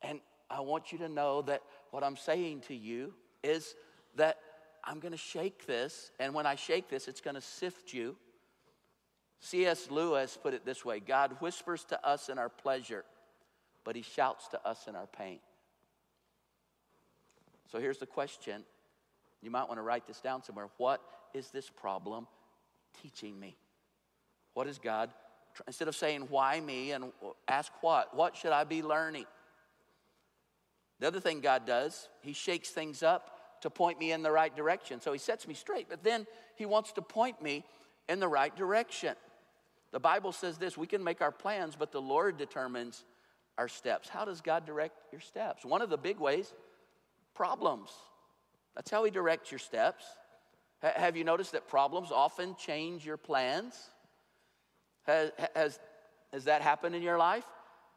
And 0.03 0.21
I 0.51 0.61
want 0.61 0.93
you 0.93 0.99
to 0.99 1.09
know 1.09 1.41
that 1.43 1.63
what 1.91 2.05
I'm 2.05 2.17
saying 2.17 2.61
to 2.69 2.75
you 2.75 3.15
is 3.43 3.75
that 4.17 4.37
I'm 4.85 5.01
going 5.01 5.13
to 5.13 5.19
shake 5.19 5.67
this, 5.67 6.11
and 6.21 6.35
when 6.35 6.45
I 6.45 6.57
shake 6.57 6.91
this, 6.91 7.09
it's 7.09 7.23
going 7.23 7.37
to 7.37 7.41
sift 7.41 7.95
you 7.95 8.17
C.S. 9.41 9.91
Lewis 9.91 10.39
put 10.41 10.55
it 10.55 10.65
this 10.65 10.85
way 10.85 11.01
God 11.01 11.37
whispers 11.41 11.85
to 11.87 12.07
us 12.07 12.29
in 12.29 12.39
our 12.39 12.49
pleasure, 12.49 13.05
but 13.89 13.97
he 13.97 14.03
shouts 14.03 14.49
to 14.49 14.69
us 14.69 14.87
in 14.87 14.95
our 14.95 15.07
pain. 15.07 15.39
So 17.73 17.81
here's 17.81 17.97
the 17.97 18.05
question. 18.05 18.65
You 19.41 19.51
might 19.51 19.67
want 19.67 19.79
to 19.79 19.83
write 19.83 20.07
this 20.07 20.21
down 20.21 20.43
somewhere. 20.43 20.69
What 20.77 21.01
is 21.33 21.49
this 21.49 21.71
problem 21.71 22.27
teaching 23.01 23.41
me? 23.41 23.57
What 24.53 24.67
is 24.67 24.79
God, 24.79 25.09
instead 25.67 25.89
of 25.89 25.97
saying, 25.97 26.27
why 26.29 26.61
me, 26.61 26.93
and 26.93 27.07
ask 27.49 27.73
what? 27.81 28.15
What 28.15 28.37
should 28.37 28.53
I 28.53 28.65
be 28.65 28.83
learning? 28.83 29.25
The 31.01 31.07
other 31.07 31.21
thing 31.21 31.41
God 31.41 31.65
does, 31.65 32.11
He 32.21 32.35
shakes 32.35 32.69
things 32.69 33.03
up 33.03 33.63
to 33.63 33.71
point 33.71 33.99
me 33.99 34.13
in 34.13 34.23
the 34.23 34.31
right 34.31 34.55
direction. 34.55 35.01
So 35.01 35.15
He 35.15 35.19
sets 35.19 35.49
me 35.49 35.55
straight, 35.55 35.87
but 35.89 36.05
then 36.05 36.27
He 36.57 36.67
wants 36.67 36.93
to 36.93 37.01
point 37.01 37.41
me 37.41 37.65
in 38.07 38.21
the 38.21 38.29
right 38.29 38.55
direction. 38.55 39.15
The 39.93 40.01
Bible 40.01 40.33
says 40.33 40.59
this 40.59 40.77
we 40.77 40.87
can 40.87 41.03
make 41.03 41.23
our 41.23 41.33
plans, 41.33 41.75
but 41.75 41.91
the 41.91 42.03
Lord 42.03 42.37
determines 42.37 43.07
our 43.59 43.69
steps. 43.69 44.09
How 44.09 44.25
does 44.25 44.41
God 44.41 44.65
direct 44.65 44.97
your 45.13 45.21
steps? 45.21 45.65
One 45.65 45.83
of 45.83 45.91
the 45.91 45.99
big 45.99 46.19
ways, 46.19 46.55
problems. 47.35 47.91
That's 48.75 48.91
how 48.91 49.05
He 49.05 49.11
directs 49.11 49.51
your 49.51 49.59
steps. 49.59 50.05
H- 50.83 50.95
have 50.95 51.17
you 51.17 51.25
noticed 51.25 51.53
that 51.53 51.69
problems 51.69 52.11
often 52.13 52.55
change 52.57 53.05
your 53.05 53.17
plans? 53.17 53.75
Has, 55.07 55.33
has, 55.55 55.81
has 56.33 56.45
that 56.45 56.63
happened 56.63 56.95
in 56.95 57.03
your 57.03 57.19
life? 57.19 57.45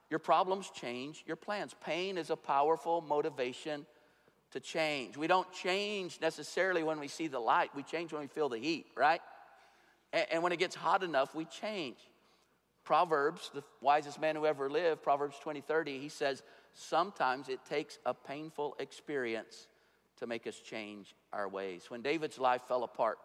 Your 0.09 0.19
problems 0.19 0.69
change 0.73 1.23
your 1.25 1.37
plans. 1.37 1.73
Pain 1.85 2.17
is 2.17 2.29
a 2.31 2.35
powerful 2.35 3.01
motivation 3.01 3.85
to 4.51 4.59
change. 4.59 5.15
We 5.15 5.27
don't 5.27 5.51
change 5.53 6.19
necessarily 6.21 6.83
when 6.83 6.99
we 6.99 7.07
see 7.07 7.27
the 7.27 7.39
light, 7.39 7.69
we 7.75 7.83
change 7.83 8.11
when 8.11 8.21
we 8.21 8.27
feel 8.27 8.49
the 8.49 8.57
heat, 8.57 8.87
right? 8.97 9.21
And, 10.11 10.25
and 10.31 10.43
when 10.43 10.51
it 10.51 10.59
gets 10.59 10.75
hot 10.75 11.03
enough, 11.03 11.33
we 11.33 11.45
change. 11.45 11.97
Proverbs, 12.83 13.51
the 13.53 13.63
wisest 13.79 14.19
man 14.19 14.35
who 14.35 14.45
ever 14.45 14.69
lived, 14.69 15.03
Proverbs 15.03 15.37
20, 15.41 15.61
30, 15.61 15.99
he 15.99 16.09
says, 16.09 16.43
sometimes 16.73 17.49
it 17.49 17.59
takes 17.65 17.99
a 18.05 18.13
painful 18.13 18.75
experience 18.79 19.67
to 20.17 20.27
make 20.27 20.47
us 20.47 20.59
change 20.59 21.15
our 21.33 21.47
ways. 21.47 21.85
When 21.89 22.01
David's 22.01 22.39
life 22.39 22.61
fell 22.67 22.83
apart, 22.83 23.17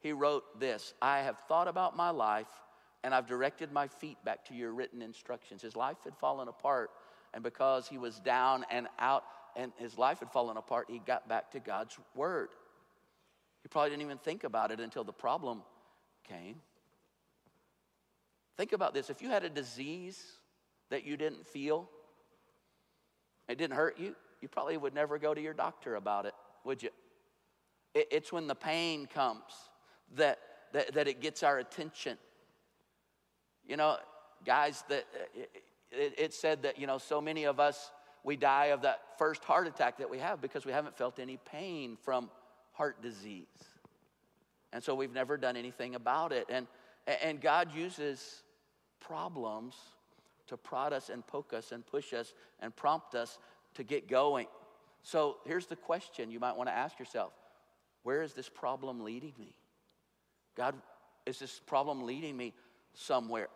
he 0.00 0.12
wrote 0.12 0.60
this 0.60 0.94
I 1.02 1.20
have 1.20 1.38
thought 1.48 1.68
about 1.68 1.96
my 1.96 2.10
life 2.10 2.48
and 3.02 3.14
I've 3.14 3.26
directed 3.26 3.72
my 3.72 3.86
feet 3.86 4.18
back 4.24 4.44
to 4.46 4.54
your 4.54 4.72
written 4.72 5.00
instructions. 5.00 5.62
His 5.62 5.76
life 5.76 5.98
had 6.02 6.16
fallen 6.16 6.48
apart, 6.48 6.90
and 7.32 7.42
because 7.42 7.86
he 7.86 7.98
was 7.98 8.18
down 8.18 8.64
and 8.70 8.88
out 8.98 9.24
and 9.54 9.72
his 9.78 9.96
life 9.96 10.18
had 10.18 10.30
fallen 10.30 10.56
apart, 10.56 10.86
he 10.90 10.98
got 10.98 11.28
back 11.28 11.50
to 11.52 11.60
God's 11.60 11.96
word. 12.14 12.48
He 13.62 13.68
probably 13.68 13.90
didn't 13.90 14.02
even 14.02 14.18
think 14.18 14.44
about 14.44 14.70
it 14.70 14.80
until 14.80 15.04
the 15.04 15.12
problem 15.12 15.62
came. 16.28 16.56
Think 18.56 18.72
about 18.72 18.94
this 18.94 19.10
if 19.10 19.20
you 19.20 19.28
had 19.28 19.44
a 19.44 19.50
disease 19.50 20.22
that 20.90 21.04
you 21.04 21.16
didn't 21.16 21.46
feel, 21.46 21.88
it 23.48 23.58
didn't 23.58 23.76
hurt 23.76 23.98
you, 23.98 24.14
you 24.40 24.48
probably 24.48 24.76
would 24.76 24.94
never 24.94 25.18
go 25.18 25.34
to 25.34 25.40
your 25.40 25.54
doctor 25.54 25.96
about 25.96 26.26
it, 26.26 26.34
would 26.64 26.82
you? 26.82 26.90
it's 28.10 28.32
when 28.32 28.46
the 28.46 28.54
pain 28.54 29.06
comes 29.06 29.52
that, 30.16 30.38
that, 30.72 30.92
that 30.94 31.08
it 31.08 31.20
gets 31.20 31.42
our 31.42 31.58
attention. 31.58 32.18
You 33.66 33.76
know, 33.76 33.96
guys, 34.44 34.84
that 34.88 35.06
uh, 35.14 35.40
it, 35.90 36.14
it 36.18 36.34
said 36.34 36.62
that, 36.62 36.78
you 36.78 36.86
know, 36.86 36.98
so 36.98 37.20
many 37.20 37.44
of 37.44 37.58
us, 37.58 37.90
we 38.22 38.36
die 38.36 38.66
of 38.66 38.82
that 38.82 39.00
first 39.18 39.44
heart 39.44 39.66
attack 39.66 39.98
that 39.98 40.10
we 40.10 40.18
have 40.18 40.40
because 40.40 40.66
we 40.66 40.72
haven't 40.72 40.96
felt 40.96 41.18
any 41.18 41.38
pain 41.50 41.96
from 42.02 42.28
heart 42.72 43.00
disease. 43.00 43.46
And 44.72 44.82
so 44.82 44.94
we've 44.94 45.14
never 45.14 45.36
done 45.36 45.56
anything 45.56 45.94
about 45.94 46.32
it. 46.32 46.46
And, 46.50 46.66
and 47.22 47.40
God 47.40 47.70
uses 47.74 48.42
problems 49.00 49.74
to 50.48 50.56
prod 50.56 50.92
us 50.92 51.10
and 51.10 51.26
poke 51.26 51.52
us 51.52 51.72
and 51.72 51.86
push 51.86 52.12
us 52.12 52.32
and 52.60 52.74
prompt 52.74 53.14
us 53.14 53.38
to 53.74 53.82
get 53.82 54.08
going. 54.08 54.46
So 55.02 55.36
here's 55.44 55.66
the 55.66 55.76
question 55.76 56.30
you 56.30 56.40
might 56.40 56.56
want 56.56 56.68
to 56.68 56.74
ask 56.74 56.98
yourself 56.98 57.32
Where 58.02 58.22
is 58.22 58.32
this 58.32 58.48
problem 58.48 59.04
leading 59.04 59.34
me? 59.38 59.54
God, 60.56 60.74
is 61.26 61.38
this 61.38 61.60
problem 61.66 62.04
leading 62.04 62.36
me 62.36 62.54
somewhere? 62.94 63.48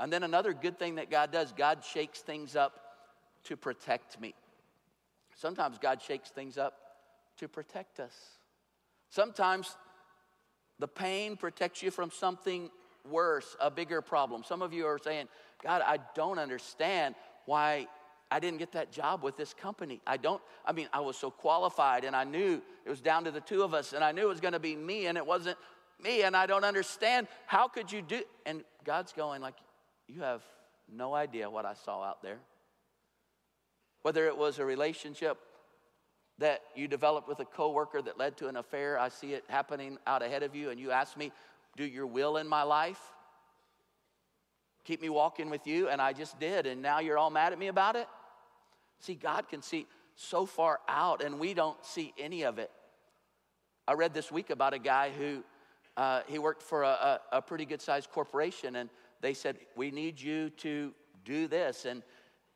And 0.00 0.12
then 0.12 0.22
another 0.22 0.52
good 0.52 0.78
thing 0.78 0.96
that 0.96 1.10
God 1.10 1.30
does, 1.30 1.52
God 1.52 1.84
shakes 1.84 2.20
things 2.20 2.56
up 2.56 2.72
to 3.44 3.56
protect 3.56 4.20
me. 4.20 4.34
Sometimes 5.36 5.78
God 5.78 6.00
shakes 6.02 6.30
things 6.30 6.58
up 6.58 6.74
to 7.38 7.48
protect 7.48 8.00
us. 8.00 8.14
Sometimes 9.10 9.76
the 10.78 10.88
pain 10.88 11.36
protects 11.36 11.82
you 11.82 11.90
from 11.90 12.10
something 12.10 12.70
worse, 13.10 13.56
a 13.60 13.70
bigger 13.70 14.00
problem. 14.00 14.44
Some 14.44 14.62
of 14.62 14.72
you 14.72 14.86
are 14.86 14.98
saying, 14.98 15.28
God, 15.62 15.82
I 15.84 15.98
don't 16.14 16.38
understand 16.38 17.14
why 17.46 17.86
I 18.30 18.40
didn't 18.40 18.58
get 18.58 18.72
that 18.72 18.90
job 18.90 19.22
with 19.22 19.36
this 19.36 19.52
company. 19.52 20.00
I 20.06 20.16
don't, 20.16 20.40
I 20.64 20.72
mean, 20.72 20.88
I 20.92 21.00
was 21.00 21.16
so 21.16 21.30
qualified 21.30 22.04
and 22.04 22.16
I 22.16 22.24
knew 22.24 22.62
it 22.84 22.90
was 22.90 23.00
down 23.00 23.24
to 23.24 23.30
the 23.30 23.40
two 23.40 23.62
of 23.62 23.74
us 23.74 23.92
and 23.92 24.02
I 24.02 24.12
knew 24.12 24.22
it 24.22 24.28
was 24.28 24.40
going 24.40 24.54
to 24.54 24.60
be 24.60 24.74
me 24.74 25.06
and 25.06 25.18
it 25.18 25.26
wasn't 25.26 25.58
me 26.02 26.22
and 26.22 26.36
I 26.36 26.46
don't 26.46 26.64
understand. 26.64 27.28
How 27.46 27.68
could 27.68 27.92
you 27.92 28.02
do? 28.02 28.22
And 28.46 28.64
God's 28.84 29.12
going, 29.12 29.42
like, 29.42 29.56
you 30.08 30.22
have 30.22 30.42
no 30.90 31.14
idea 31.14 31.48
what 31.48 31.64
I 31.64 31.74
saw 31.74 32.02
out 32.02 32.22
there. 32.22 32.38
Whether 34.02 34.26
it 34.26 34.36
was 34.36 34.58
a 34.58 34.64
relationship 34.64 35.38
that 36.38 36.62
you 36.74 36.88
developed 36.88 37.28
with 37.28 37.38
a 37.40 37.44
coworker 37.44 38.02
that 38.02 38.18
led 38.18 38.36
to 38.38 38.48
an 38.48 38.56
affair, 38.56 38.98
I 38.98 39.10
see 39.10 39.34
it 39.34 39.44
happening 39.48 39.98
out 40.06 40.22
ahead 40.22 40.42
of 40.42 40.56
you, 40.56 40.70
and 40.70 40.80
you 40.80 40.90
ask 40.90 41.16
me, 41.16 41.30
Do 41.76 41.84
your 41.84 42.06
will 42.06 42.36
in 42.36 42.46
my 42.48 42.62
life? 42.62 43.00
Keep 44.84 45.00
me 45.00 45.08
walking 45.08 45.48
with 45.48 45.66
you, 45.66 45.88
and 45.88 46.00
I 46.00 46.12
just 46.12 46.40
did, 46.40 46.66
and 46.66 46.82
now 46.82 46.98
you're 46.98 47.18
all 47.18 47.30
mad 47.30 47.52
at 47.52 47.58
me 47.58 47.68
about 47.68 47.96
it? 47.96 48.08
See, 48.98 49.14
God 49.14 49.48
can 49.48 49.62
see 49.62 49.86
so 50.16 50.44
far 50.46 50.80
out, 50.88 51.22
and 51.22 51.38
we 51.38 51.54
don't 51.54 51.82
see 51.84 52.12
any 52.18 52.42
of 52.42 52.58
it. 52.58 52.70
I 53.86 53.94
read 53.94 54.14
this 54.14 54.30
week 54.30 54.50
about 54.50 54.74
a 54.74 54.78
guy 54.78 55.10
who 55.10 55.42
uh, 55.96 56.22
he 56.26 56.38
worked 56.38 56.62
for 56.62 56.82
a, 56.82 56.86
a, 56.88 57.20
a 57.32 57.42
pretty 57.42 57.64
good 57.64 57.80
sized 57.80 58.10
corporation, 58.10 58.76
and 58.76 58.88
they 59.20 59.34
said, 59.34 59.56
We 59.76 59.90
need 59.90 60.20
you 60.20 60.50
to 60.50 60.92
do 61.24 61.46
this. 61.46 61.84
And 61.84 62.02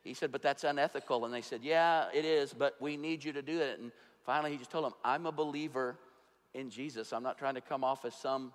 he 0.02 0.14
said, 0.14 0.32
But 0.32 0.42
that's 0.42 0.64
unethical. 0.64 1.24
And 1.24 1.34
they 1.34 1.42
said, 1.42 1.60
Yeah, 1.62 2.06
it 2.14 2.24
is, 2.24 2.52
but 2.52 2.76
we 2.80 2.96
need 2.96 3.24
you 3.24 3.32
to 3.32 3.42
do 3.42 3.60
it. 3.60 3.78
And 3.78 3.92
finally, 4.24 4.52
he 4.52 4.56
just 4.56 4.70
told 4.70 4.84
them, 4.84 4.94
I'm 5.04 5.26
a 5.26 5.32
believer 5.32 5.96
in 6.54 6.70
Jesus. 6.70 7.12
I'm 7.12 7.22
not 7.22 7.38
trying 7.38 7.54
to 7.54 7.60
come 7.60 7.84
off 7.84 8.04
as 8.04 8.14
some, 8.14 8.52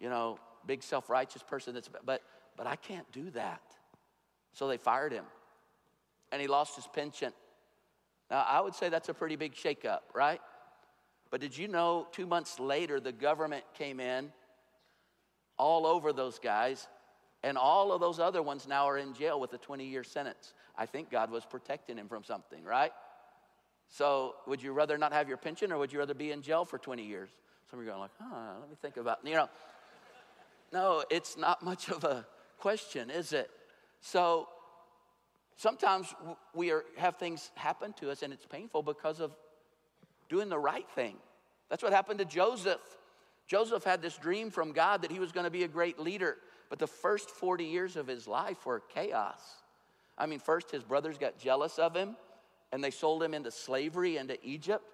you 0.00 0.08
know, 0.08 0.38
big 0.66 0.82
self 0.82 1.08
righteous 1.08 1.42
person 1.42 1.74
that's, 1.74 1.88
but, 1.88 2.22
but 2.56 2.66
I 2.66 2.76
can't 2.76 3.10
do 3.12 3.30
that. 3.30 3.62
So 4.52 4.66
they 4.66 4.76
fired 4.76 5.12
him 5.12 5.24
and 6.32 6.40
he 6.40 6.48
lost 6.48 6.76
his 6.76 6.86
pension. 6.86 7.32
Now, 8.30 8.44
I 8.48 8.60
would 8.60 8.74
say 8.74 8.88
that's 8.88 9.08
a 9.08 9.14
pretty 9.14 9.36
big 9.36 9.54
shakeup, 9.54 10.00
right? 10.14 10.40
But 11.30 11.40
did 11.40 11.56
you 11.56 11.68
know 11.68 12.06
two 12.12 12.26
months 12.26 12.58
later 12.58 13.00
the 13.00 13.12
government 13.12 13.64
came 13.74 14.00
in 14.00 14.32
all 15.58 15.86
over 15.86 16.12
those 16.12 16.38
guys, 16.38 16.88
and 17.42 17.58
all 17.58 17.92
of 17.92 18.00
those 18.00 18.18
other 18.18 18.42
ones 18.42 18.66
now 18.66 18.88
are 18.88 18.98
in 18.98 19.14
jail 19.14 19.38
with 19.40 19.52
a 19.52 19.58
20 19.58 19.84
year 19.84 20.04
sentence? 20.04 20.54
I 20.76 20.86
think 20.86 21.10
God 21.10 21.30
was 21.30 21.44
protecting 21.44 21.96
him 21.96 22.08
from 22.08 22.24
something, 22.24 22.64
right? 22.64 22.92
So, 23.88 24.36
would 24.46 24.62
you 24.62 24.72
rather 24.72 24.96
not 24.96 25.12
have 25.12 25.28
your 25.28 25.36
pension 25.36 25.72
or 25.72 25.78
would 25.78 25.92
you 25.92 25.98
rather 25.98 26.14
be 26.14 26.30
in 26.30 26.42
jail 26.42 26.64
for 26.64 26.78
20 26.78 27.04
years? 27.04 27.30
Some 27.70 27.80
of 27.80 27.84
you 27.84 27.90
are 27.90 27.94
going 27.94 28.02
like, 28.02 28.10
huh, 28.20 28.52
let 28.60 28.70
me 28.70 28.76
think 28.80 28.96
about, 28.96 29.18
you 29.24 29.34
know. 29.34 29.48
No, 30.72 31.04
it's 31.10 31.36
not 31.36 31.62
much 31.62 31.88
of 31.88 32.04
a 32.04 32.26
question, 32.58 33.10
is 33.10 33.32
it? 33.32 33.50
So, 34.00 34.48
sometimes 35.56 36.14
we 36.54 36.70
are, 36.70 36.84
have 36.96 37.16
things 37.16 37.50
happen 37.54 37.92
to 37.94 38.10
us 38.10 38.22
and 38.22 38.32
it's 38.32 38.46
painful 38.46 38.82
because 38.82 39.20
of 39.20 39.36
doing 40.28 40.48
the 40.48 40.58
right 40.58 40.88
thing. 40.94 41.16
That's 41.68 41.82
what 41.82 41.92
happened 41.92 42.18
to 42.20 42.24
Joseph. 42.24 42.80
Joseph 43.46 43.84
had 43.84 44.00
this 44.00 44.16
dream 44.16 44.50
from 44.50 44.72
God 44.72 45.02
that 45.02 45.10
he 45.10 45.18
was 45.18 45.32
going 45.32 45.44
to 45.44 45.50
be 45.50 45.64
a 45.64 45.68
great 45.68 45.98
leader, 45.98 46.36
but 46.68 46.78
the 46.78 46.86
first 46.86 47.30
40 47.30 47.64
years 47.64 47.96
of 47.96 48.06
his 48.06 48.26
life 48.26 48.64
were 48.64 48.82
chaos. 48.94 49.40
I 50.16 50.26
mean, 50.26 50.38
first 50.38 50.70
his 50.70 50.82
brothers 50.82 51.18
got 51.18 51.38
jealous 51.38 51.78
of 51.78 51.94
him 51.94 52.16
and 52.72 52.82
they 52.82 52.90
sold 52.90 53.22
him 53.22 53.34
into 53.34 53.50
slavery 53.50 54.16
into 54.16 54.38
Egypt. 54.46 54.84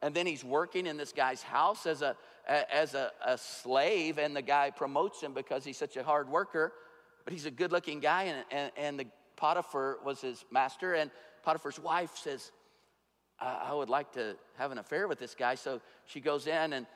And 0.00 0.14
then 0.14 0.26
he's 0.26 0.44
working 0.44 0.86
in 0.86 0.96
this 0.96 1.12
guy's 1.12 1.42
house 1.42 1.86
as 1.86 2.02
a, 2.02 2.16
as 2.46 2.94
a, 2.94 3.10
a 3.24 3.38
slave, 3.38 4.18
and 4.18 4.36
the 4.36 4.42
guy 4.42 4.70
promotes 4.70 5.20
him 5.20 5.32
because 5.32 5.64
he's 5.64 5.78
such 5.78 5.96
a 5.96 6.02
hard 6.02 6.28
worker. 6.28 6.72
But 7.24 7.32
he's 7.32 7.46
a 7.46 7.50
good 7.50 7.72
looking 7.72 8.00
guy, 8.00 8.24
and, 8.24 8.44
and, 8.50 8.72
and 8.76 9.00
the 9.00 9.06
Potiphar 9.36 9.98
was 10.04 10.20
his 10.20 10.44
master. 10.50 10.94
And 10.94 11.10
Potiphar's 11.42 11.78
wife 11.78 12.16
says, 12.16 12.52
I, 13.40 13.68
I 13.70 13.74
would 13.74 13.88
like 13.88 14.12
to 14.12 14.36
have 14.58 14.72
an 14.72 14.78
affair 14.78 15.08
with 15.08 15.18
this 15.18 15.34
guy. 15.34 15.54
So 15.54 15.80
she 16.06 16.20
goes 16.20 16.46
in 16.46 16.72
and, 16.74 16.86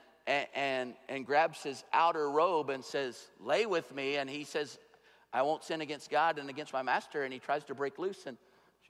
and, 0.54 0.94
and 1.08 1.24
grabs 1.24 1.62
his 1.62 1.82
outer 1.92 2.30
robe 2.30 2.70
and 2.70 2.84
says, 2.84 3.28
Lay 3.40 3.66
with 3.66 3.94
me. 3.94 4.16
And 4.16 4.28
he 4.28 4.44
says, 4.44 4.78
I 5.32 5.42
won't 5.42 5.64
sin 5.64 5.80
against 5.80 6.10
God 6.10 6.38
and 6.38 6.50
against 6.50 6.72
my 6.72 6.82
master. 6.82 7.24
And 7.24 7.32
he 7.32 7.38
tries 7.38 7.64
to 7.64 7.74
break 7.74 7.98
loose, 7.98 8.26
and 8.26 8.36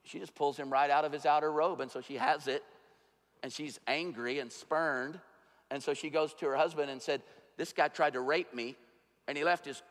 she 0.05 0.19
just 0.19 0.35
pulls 0.35 0.57
him 0.57 0.73
right 0.73 0.91
out 0.91 1.05
of 1.05 1.13
his 1.13 1.27
outer 1.27 1.51
robe. 1.51 1.81
And 1.81 1.91
so 1.91 2.01
she 2.01 2.17
has 2.17 2.49
it, 2.49 2.65
and 3.43 3.53
she's 3.53 3.79
angry 3.87 4.41
and 4.41 4.51
spurned. 4.51 5.21
And 5.71 5.83
so 5.83 5.95
she 5.95 6.11
goes 6.11 6.35
to 6.35 6.47
her 6.47 6.57
husband 6.57 6.91
and 6.91 7.01
said, 7.01 7.23
This 7.57 7.73
guy 7.73 7.89
tried 7.89 8.15
to 8.15 8.21
rape 8.21 8.55
me, 8.55 8.77
and 9.27 9.37
he 9.37 9.45
left 9.45 9.67
his, 9.67 9.83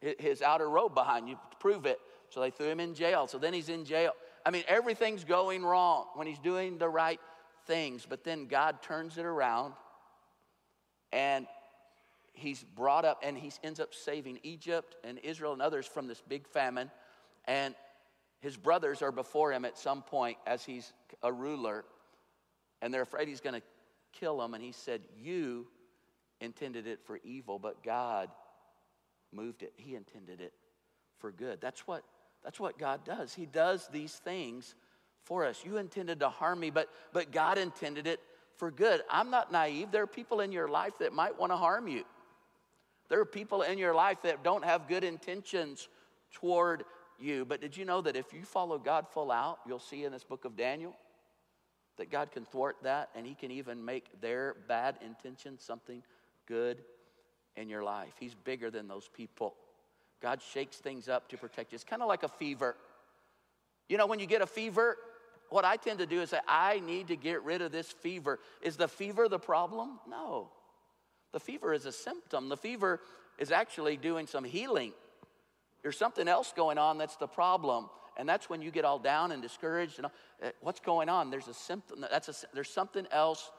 his 0.00 0.42
outer 0.42 0.68
robe 0.68 0.94
behind 0.94 1.28
you 1.28 1.38
prove 1.60 1.86
it. 1.86 2.00
So 2.30 2.40
they 2.40 2.50
threw 2.50 2.68
him 2.68 2.80
in 2.80 2.94
jail. 2.94 3.26
So 3.26 3.38
then 3.38 3.54
he's 3.54 3.68
in 3.68 3.84
jail. 3.84 4.12
I 4.44 4.50
mean, 4.50 4.64
everything's 4.68 5.24
going 5.24 5.62
wrong 5.62 6.06
when 6.14 6.26
he's 6.26 6.38
doing 6.38 6.78
the 6.78 6.88
right 6.88 7.20
things. 7.66 8.06
But 8.08 8.24
then 8.24 8.46
God 8.46 8.82
turns 8.82 9.18
it 9.18 9.24
around, 9.24 9.74
and 11.12 11.46
he's 12.32 12.62
brought 12.62 13.04
up 13.04 13.20
and 13.24 13.36
he 13.36 13.50
ends 13.64 13.80
up 13.80 13.92
saving 13.92 14.38
Egypt 14.44 14.94
and 15.02 15.18
Israel 15.18 15.52
and 15.52 15.60
others 15.60 15.86
from 15.86 16.06
this 16.06 16.22
big 16.28 16.46
famine. 16.46 16.90
And 17.46 17.74
his 18.40 18.56
brothers 18.56 19.02
are 19.02 19.10
before 19.10 19.52
him 19.52 19.64
at 19.64 19.76
some 19.76 20.02
point 20.02 20.38
as 20.46 20.64
he's 20.64 20.92
a 21.22 21.32
ruler, 21.32 21.84
and 22.80 22.94
they're 22.94 23.02
afraid 23.02 23.26
he's 23.26 23.40
going 23.40 23.60
to 23.60 23.62
kill 24.18 24.42
him. 24.42 24.54
And 24.54 24.62
he 24.62 24.72
said, 24.72 25.02
You 25.20 25.66
intended 26.40 26.86
it 26.86 27.00
for 27.04 27.18
evil, 27.24 27.58
but 27.58 27.82
God 27.82 28.30
moved 29.32 29.62
it. 29.62 29.72
He 29.76 29.94
intended 29.94 30.40
it 30.40 30.52
for 31.18 31.32
good. 31.32 31.60
That's 31.60 31.86
what, 31.86 32.04
that's 32.44 32.60
what 32.60 32.78
God 32.78 33.04
does. 33.04 33.34
He 33.34 33.46
does 33.46 33.88
these 33.88 34.14
things 34.14 34.74
for 35.24 35.44
us. 35.44 35.62
You 35.64 35.76
intended 35.76 36.20
to 36.20 36.28
harm 36.28 36.60
me, 36.60 36.70
but, 36.70 36.88
but 37.12 37.32
God 37.32 37.58
intended 37.58 38.06
it 38.06 38.20
for 38.56 38.70
good. 38.70 39.02
I'm 39.10 39.30
not 39.30 39.52
naive. 39.52 39.90
There 39.90 40.02
are 40.02 40.06
people 40.06 40.40
in 40.40 40.52
your 40.52 40.68
life 40.68 40.94
that 41.00 41.12
might 41.12 41.38
want 41.38 41.52
to 41.52 41.56
harm 41.56 41.88
you. 41.88 42.04
There 43.08 43.20
are 43.20 43.26
people 43.26 43.62
in 43.62 43.78
your 43.78 43.94
life 43.94 44.22
that 44.22 44.42
don't 44.42 44.64
have 44.64 44.88
good 44.88 45.04
intentions 45.04 45.88
toward 46.32 46.84
you. 47.18 47.44
But 47.44 47.60
did 47.60 47.76
you 47.76 47.84
know 47.84 48.00
that 48.02 48.16
if 48.16 48.32
you 48.32 48.44
follow 48.44 48.78
God 48.78 49.06
full 49.10 49.30
out, 49.30 49.58
you'll 49.66 49.78
see 49.78 50.04
in 50.04 50.12
this 50.12 50.24
book 50.24 50.44
of 50.44 50.56
Daniel 50.56 50.94
that 51.98 52.10
God 52.10 52.32
can 52.32 52.44
thwart 52.44 52.76
that 52.82 53.10
and 53.14 53.26
He 53.26 53.34
can 53.34 53.50
even 53.50 53.84
make 53.84 54.20
their 54.20 54.56
bad 54.66 54.96
intentions 55.04 55.62
something 55.62 56.02
good 56.46 56.78
in 57.56 57.68
your 57.68 57.82
life. 57.82 58.14
He's 58.18 58.34
bigger 58.34 58.70
than 58.70 58.88
those 58.88 59.08
people. 59.14 59.54
God 60.20 60.40
shakes 60.42 60.78
things 60.78 61.08
up 61.08 61.28
to 61.28 61.36
protect 61.36 61.72
you. 61.72 61.76
It's 61.76 61.84
kind 61.84 62.02
of 62.02 62.08
like 62.08 62.22
a 62.22 62.28
fever. 62.28 62.76
You 63.88 63.98
know, 63.98 64.06
when 64.06 64.18
you 64.18 64.26
get 64.26 64.42
a 64.42 64.46
fever, 64.46 64.96
what 65.50 65.64
I 65.64 65.76
tend 65.76 65.98
to 66.00 66.06
do 66.06 66.20
is 66.20 66.30
say, 66.30 66.40
I 66.46 66.80
need 66.80 67.08
to 67.08 67.16
get 67.16 67.42
rid 67.42 67.62
of 67.62 67.72
this 67.72 67.90
fever. 67.90 68.38
Is 68.62 68.76
the 68.76 68.88
fever 68.88 69.28
the 69.28 69.38
problem? 69.38 69.98
No. 70.08 70.50
The 71.32 71.40
fever 71.40 71.72
is 71.72 71.86
a 71.86 71.92
symptom. 71.92 72.48
The 72.48 72.56
fever 72.56 73.00
is 73.38 73.52
actually 73.52 73.96
doing 73.96 74.26
some 74.26 74.44
healing. 74.44 74.92
There's 75.82 75.96
something 75.96 76.26
else 76.26 76.52
going 76.54 76.78
on 76.78 76.98
that's 76.98 77.16
the 77.16 77.28
problem. 77.28 77.88
And 78.18 78.28
that's 78.28 78.50
when 78.50 78.60
you 78.60 78.70
get 78.70 78.84
all 78.84 78.98
down 78.98 79.30
and 79.32 79.40
discouraged. 79.40 79.98
And 79.98 80.06
uh, 80.06 80.50
what's 80.60 80.80
going 80.80 81.08
on? 81.08 81.30
There's 81.30 81.48
a 81.48 81.54
symptom. 81.54 82.04
That's 82.10 82.28
a, 82.28 82.34
there's 82.52 82.68
something 82.68 83.06
else 83.12 83.50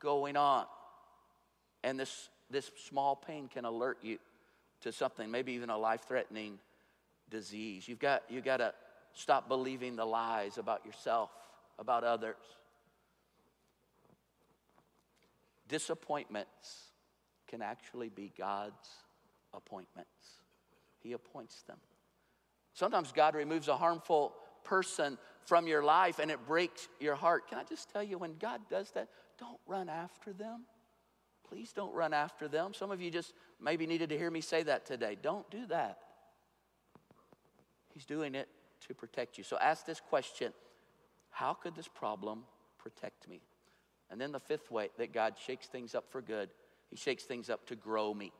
going 0.00 0.36
on. 0.36 0.66
And 1.84 1.98
this, 1.98 2.28
this 2.50 2.70
small 2.88 3.14
pain 3.14 3.48
can 3.48 3.64
alert 3.64 3.98
you 4.02 4.18
to 4.82 4.92
something, 4.92 5.30
maybe 5.30 5.52
even 5.52 5.70
a 5.70 5.78
life 5.78 6.02
threatening 6.08 6.58
disease. 7.30 7.86
You've 7.86 8.00
got, 8.00 8.22
you've 8.28 8.44
got 8.44 8.56
to 8.58 8.74
stop 9.12 9.48
believing 9.48 9.94
the 9.96 10.04
lies 10.04 10.58
about 10.58 10.84
yourself, 10.84 11.30
about 11.78 12.02
others. 12.02 12.36
Disappointments 15.68 16.90
can 17.46 17.62
actually 17.62 18.08
be 18.08 18.32
God's 18.36 18.88
appointments. 19.54 20.10
He 21.00 21.12
appoints 21.12 21.62
them. 21.62 21.78
Sometimes 22.74 23.12
God 23.12 23.34
removes 23.34 23.68
a 23.68 23.76
harmful 23.76 24.32
person 24.64 25.18
from 25.44 25.66
your 25.66 25.82
life 25.82 26.18
and 26.18 26.30
it 26.30 26.46
breaks 26.46 26.88
your 27.00 27.14
heart. 27.14 27.48
Can 27.48 27.58
I 27.58 27.64
just 27.64 27.90
tell 27.90 28.02
you, 28.02 28.18
when 28.18 28.36
God 28.38 28.60
does 28.70 28.90
that, 28.92 29.08
don't 29.38 29.60
run 29.66 29.88
after 29.88 30.32
them. 30.32 30.64
Please 31.48 31.72
don't 31.72 31.92
run 31.92 32.12
after 32.12 32.46
them. 32.46 32.72
Some 32.74 32.90
of 32.90 33.00
you 33.00 33.10
just 33.10 33.32
maybe 33.60 33.86
needed 33.86 34.10
to 34.10 34.18
hear 34.18 34.30
me 34.30 34.40
say 34.40 34.62
that 34.62 34.86
today. 34.86 35.16
Don't 35.20 35.50
do 35.50 35.66
that. 35.66 35.98
He's 37.92 38.04
doing 38.04 38.34
it 38.34 38.48
to 38.86 38.94
protect 38.94 39.36
you. 39.36 39.44
So 39.44 39.58
ask 39.58 39.84
this 39.84 40.00
question 40.00 40.52
How 41.30 41.54
could 41.54 41.74
this 41.74 41.88
problem 41.88 42.44
protect 42.78 43.28
me? 43.28 43.40
And 44.10 44.20
then 44.20 44.32
the 44.32 44.40
fifth 44.40 44.70
way 44.70 44.90
that 44.98 45.12
God 45.12 45.34
shakes 45.44 45.66
things 45.66 45.94
up 45.94 46.04
for 46.10 46.22
good 46.22 46.50
he 46.90 46.96
shakes 46.96 47.22
things 47.22 47.48
up 47.48 47.66
to 47.66 47.76
grow 47.76 48.12
me. 48.12 48.32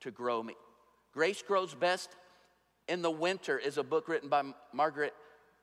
to 0.00 0.10
grow 0.10 0.42
me. 0.42 0.54
Grace 1.12 1.42
Grows 1.42 1.74
Best 1.74 2.10
in 2.88 3.02
the 3.02 3.10
Winter 3.10 3.58
is 3.58 3.78
a 3.78 3.82
book 3.82 4.08
written 4.08 4.28
by 4.28 4.42
Margaret 4.72 5.14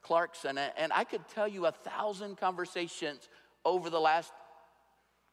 Clarkson. 0.01 0.57
And 0.57 0.93
I 0.93 1.03
could 1.03 1.27
tell 1.29 1.47
you 1.47 1.65
a 1.65 1.71
thousand 1.71 2.37
conversations 2.37 3.27
over 3.65 3.89
the 3.89 3.99
last 3.99 4.31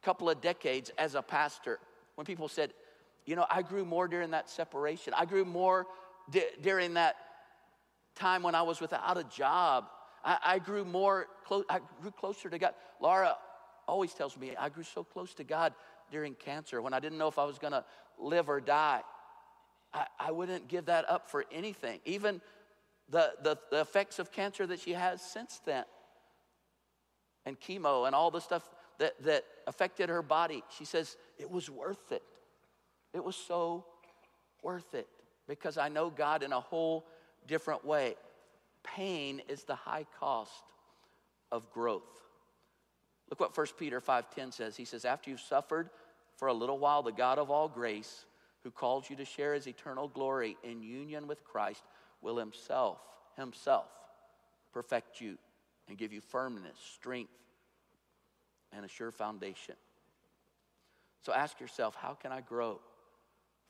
couple 0.01 0.29
of 0.29 0.41
decades 0.41 0.91
as 0.97 1.15
a 1.15 1.21
pastor 1.21 1.79
when 2.15 2.25
people 2.25 2.47
said, 2.47 2.73
you 3.25 3.35
know, 3.35 3.45
I 3.49 3.61
grew 3.61 3.85
more 3.85 4.07
during 4.07 4.31
that 4.31 4.49
separation. 4.49 5.13
I 5.15 5.25
grew 5.25 5.45
more 5.45 5.87
d- 6.29 6.43
during 6.61 6.95
that 6.95 7.15
time 8.15 8.43
when 8.43 8.55
I 8.55 8.63
was 8.63 8.81
without 8.81 9.17
a 9.17 9.23
job. 9.23 9.85
I, 10.25 10.37
I 10.43 10.59
grew 10.59 10.83
more, 10.83 11.27
clo- 11.45 11.63
I 11.69 11.79
grew 12.01 12.11
closer 12.11 12.49
to 12.49 12.59
God. 12.59 12.73
Laura 12.99 13.37
always 13.87 14.13
tells 14.13 14.37
me 14.37 14.55
I 14.59 14.69
grew 14.69 14.83
so 14.83 15.03
close 15.03 15.33
to 15.35 15.43
God 15.43 15.73
during 16.11 16.35
cancer 16.35 16.81
when 16.81 16.93
I 16.93 16.99
didn't 16.99 17.17
know 17.17 17.27
if 17.27 17.39
I 17.39 17.45
was 17.45 17.59
going 17.59 17.73
to 17.73 17.85
live 18.19 18.49
or 18.49 18.59
die. 18.59 19.01
I, 19.93 20.05
I 20.19 20.31
wouldn't 20.31 20.67
give 20.67 20.85
that 20.85 21.09
up 21.09 21.29
for 21.29 21.45
anything, 21.51 21.99
even 22.05 22.41
the, 23.09 23.33
the, 23.43 23.57
the 23.71 23.81
effects 23.81 24.19
of 24.19 24.31
cancer 24.31 24.65
that 24.67 24.79
she 24.79 24.93
has 24.93 25.21
since 25.21 25.61
then, 25.65 25.85
and 27.45 27.59
chemo 27.59 28.07
and 28.07 28.15
all 28.15 28.31
the 28.31 28.39
stuff 28.39 28.69
that, 28.99 29.21
that 29.23 29.43
affected 29.67 30.09
her 30.09 30.21
body. 30.21 30.63
She 30.77 30.85
says, 30.85 31.17
It 31.37 31.49
was 31.49 31.69
worth 31.69 32.11
it. 32.11 32.23
It 33.13 33.23
was 33.23 33.35
so 33.35 33.85
worth 34.63 34.95
it 34.95 35.07
because 35.47 35.77
I 35.77 35.89
know 35.89 36.09
God 36.09 36.41
in 36.41 36.51
a 36.51 36.59
whole 36.59 37.05
different 37.47 37.85
way. 37.85 38.15
Pain 38.83 39.41
is 39.47 39.63
the 39.63 39.75
high 39.75 40.05
cost 40.19 40.63
of 41.51 41.69
growth. 41.71 42.01
Look 43.29 43.39
what 43.39 43.55
1 43.55 43.67
Peter 43.77 44.01
5:10 44.01 44.51
says. 44.53 44.75
He 44.75 44.85
says, 44.85 45.05
"After 45.05 45.29
you've 45.29 45.41
suffered 45.41 45.89
for 46.37 46.47
a 46.47 46.53
little 46.53 46.77
while, 46.77 47.03
the 47.03 47.11
God 47.11 47.39
of 47.39 47.49
all 47.49 47.67
grace, 47.67 48.25
who 48.63 48.71
calls 48.71 49.09
you 49.09 49.15
to 49.17 49.25
share 49.25 49.53
his 49.53 49.67
eternal 49.67 50.07
glory 50.07 50.57
in 50.63 50.81
union 50.81 51.27
with 51.27 51.43
Christ, 51.43 51.83
will 52.21 52.37
himself 52.37 52.99
himself 53.35 53.89
perfect 54.71 55.19
you 55.19 55.37
and 55.87 55.97
give 55.97 56.13
you 56.13 56.21
firmness, 56.21 56.77
strength, 56.95 57.33
and 58.71 58.85
a 58.85 58.87
sure 58.87 59.11
foundation." 59.11 59.75
So 61.21 61.33
ask 61.33 61.59
yourself, 61.59 61.95
how 61.95 62.13
can 62.13 62.31
I 62.31 62.41
grow 62.41 62.81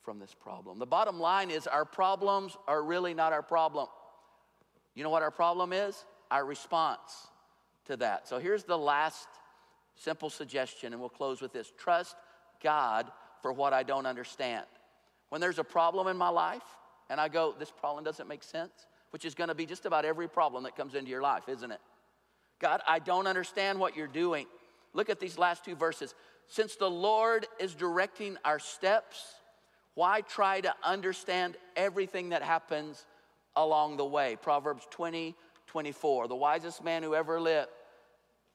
from 0.02 0.20
this 0.20 0.34
problem? 0.34 0.80
The 0.80 0.86
bottom 0.86 1.20
line 1.20 1.52
is 1.52 1.68
our 1.68 1.86
problems 1.86 2.58
are 2.68 2.82
really 2.82 3.14
not 3.14 3.34
our 3.34 3.44
problem. 3.44 3.88
You 4.96 5.04
know 5.04 5.10
what 5.10 5.24
our 5.24 5.32
problem 5.32 5.74
is? 5.74 6.06
Our 6.30 6.46
response 6.46 7.28
to 7.86 7.98
that. 7.98 8.28
So 8.28 8.40
here's 8.40 8.64
the 8.64 8.78
last 8.78 9.28
simple 9.96 10.30
suggestion, 10.30 10.94
and 10.94 11.00
we'll 11.00 11.10
close 11.10 11.42
with 11.42 11.54
this 11.54 11.72
trust 11.78 12.16
God 12.62 13.12
for 13.42 13.54
what 13.54 13.74
I 13.74 13.84
don't 13.84 14.06
understand. 14.06 14.66
When 15.34 15.42
there's 15.42 15.58
a 15.58 15.64
problem 15.64 16.06
in 16.06 16.16
my 16.16 16.30
life, 16.30 16.62
and 17.10 17.20
I 17.20 17.28
go, 17.28 17.56
this 17.58 17.72
problem 17.72 18.04
doesn't 18.04 18.28
make 18.28 18.44
sense, 18.44 18.86
which 19.10 19.26
is 19.26 19.34
going 19.34 19.48
to 19.48 19.56
be 19.56 19.66
just 19.66 19.88
about 19.88 20.06
every 20.06 20.28
problem 20.28 20.64
that 20.66 20.76
comes 20.76 20.94
into 20.94 21.10
your 21.10 21.24
life, 21.24 21.50
isn't 21.50 21.72
it? 21.72 21.80
God, 22.60 22.82
I 22.88 23.00
don't 23.00 23.26
understand 23.26 23.80
what 23.80 23.98
you're 23.98 24.06
doing. 24.06 24.46
Look 24.94 25.10
at 25.10 25.20
these 25.20 25.40
last 25.40 25.66
two 25.66 25.76
verses. 25.76 26.14
Since 26.48 26.76
the 26.76 26.88
Lord 26.88 27.48
is 27.60 27.74
directing 27.74 28.38
our 28.46 28.60
steps, 28.60 29.26
why 29.96 30.22
try 30.22 30.62
to 30.62 30.76
understand 30.84 31.58
everything 31.76 32.30
that 32.30 32.44
happens 32.44 33.04
along 33.56 33.98
the 33.98 34.06
way. 34.06 34.38
Proverbs 34.40 34.86
20, 34.92 35.34
24. 35.66 36.28
The 36.28 36.36
wisest 36.36 36.84
man 36.84 37.02
who 37.02 37.16
ever 37.16 37.42
lived. 37.42 37.70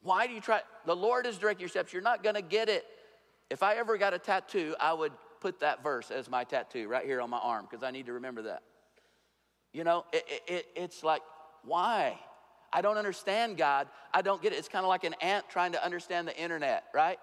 Why 0.03 0.29
do 0.29 0.33
you 0.33 0.41
try? 0.41 0.61
The 0.87 0.95
Lord 0.95 1.27
is 1.27 1.39
directing 1.39 1.63
your 1.63 1.71
steps. 1.71 1.93
You're 1.93 2.03
not 2.03 2.23
going 2.23 2.37
to 2.37 2.41
get 2.41 2.69
it. 2.69 2.85
If 3.51 3.65
I 3.65 3.75
ever 3.75 3.99
got 3.99 4.15
a 4.15 4.19
tattoo, 4.21 4.77
I 4.79 4.93
put 5.41 5.61
that 5.61 5.83
verse 5.83 6.11
as 6.11 6.29
my 6.29 6.45
tattoo 6.45 6.89
right 6.89 7.05
here 7.05 7.21
on 7.21 7.31
my 7.31 7.39
arm 7.39 7.67
because 7.69 7.83
I 7.83 7.91
need 7.91 8.07
to 8.07 8.15
remember 8.15 8.43
that. 8.43 8.63
You 9.73 9.85
know, 9.85 10.05
it, 10.13 10.25
it, 10.47 10.67
it's 10.75 11.03
like, 11.05 11.23
why? 11.65 12.19
I 12.73 12.81
don't 12.81 12.97
understand 12.97 13.57
God. 13.57 13.89
I 14.13 14.23
don't 14.23 14.43
get 14.43 14.53
it. 14.53 14.57
It's 14.57 14.69
kind 14.69 14.85
of 14.85 14.89
like 14.89 15.05
an 15.05 15.15
ant 15.21 15.49
trying 15.49 15.73
to 15.73 15.85
understand 15.85 16.27
the 16.27 16.37
internet, 16.37 16.85
right? 16.95 17.19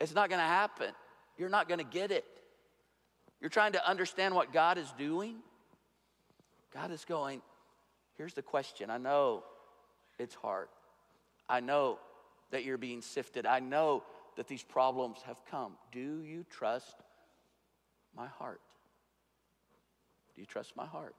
It's 0.00 0.14
not 0.14 0.28
going 0.28 0.40
to 0.40 0.46
happen. 0.46 0.92
You're 1.36 1.48
not 1.48 1.68
going 1.68 1.78
to 1.78 1.84
get 1.84 2.10
it. 2.10 2.24
You're 3.40 3.50
trying 3.50 3.72
to 3.72 3.88
understand 3.88 4.34
what 4.34 4.52
God 4.52 4.78
is 4.78 4.92
doing. 4.98 5.36
God 6.74 6.90
is 6.90 7.04
going, 7.04 7.40
here's 8.16 8.34
the 8.34 8.42
question. 8.42 8.90
I 8.90 8.98
know 8.98 9.44
it's 10.18 10.34
hard. 10.34 10.68
I 11.48 11.60
know 11.60 11.98
that 12.50 12.64
you're 12.64 12.78
being 12.78 13.02
sifted. 13.02 13.46
I 13.46 13.60
know 13.60 14.02
that 14.36 14.48
these 14.48 14.62
problems 14.62 15.18
have 15.26 15.36
come. 15.50 15.72
Do 15.92 16.22
you 16.22 16.44
trust 16.50 16.96
my 18.18 18.26
heart? 18.26 18.60
Do 20.34 20.40
you 20.42 20.46
trust 20.46 20.76
my 20.76 20.86
heart? 20.86 21.14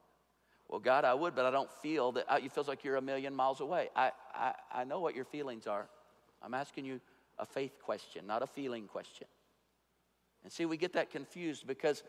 Well, 0.68 0.80
God, 0.80 1.04
I 1.04 1.14
would, 1.14 1.34
but 1.36 1.46
I 1.46 1.52
don't 1.52 1.72
feel 1.82 2.12
that. 2.12 2.26
It 2.44 2.52
feels 2.52 2.68
like 2.68 2.84
you're 2.84 2.98
a 2.98 3.02
million 3.02 3.34
miles 3.34 3.60
away. 3.60 3.90
I, 3.96 4.12
I, 4.36 4.54
I 4.72 4.84
know 4.84 5.00
what 5.00 5.16
your 5.16 5.26
feelings 5.26 5.66
are. 5.66 5.88
I'm 6.44 6.54
asking 6.54 6.86
you 6.86 7.02
a 7.40 7.46
faith 7.46 7.80
question, 7.84 8.28
not 8.28 8.44
a 8.44 8.48
feeling 8.48 8.86
question. 8.86 9.28
And 10.44 10.52
see, 10.52 10.66
we 10.66 10.78
get 10.78 10.94
that 10.94 11.10
confused 11.10 11.66
because 11.66 12.04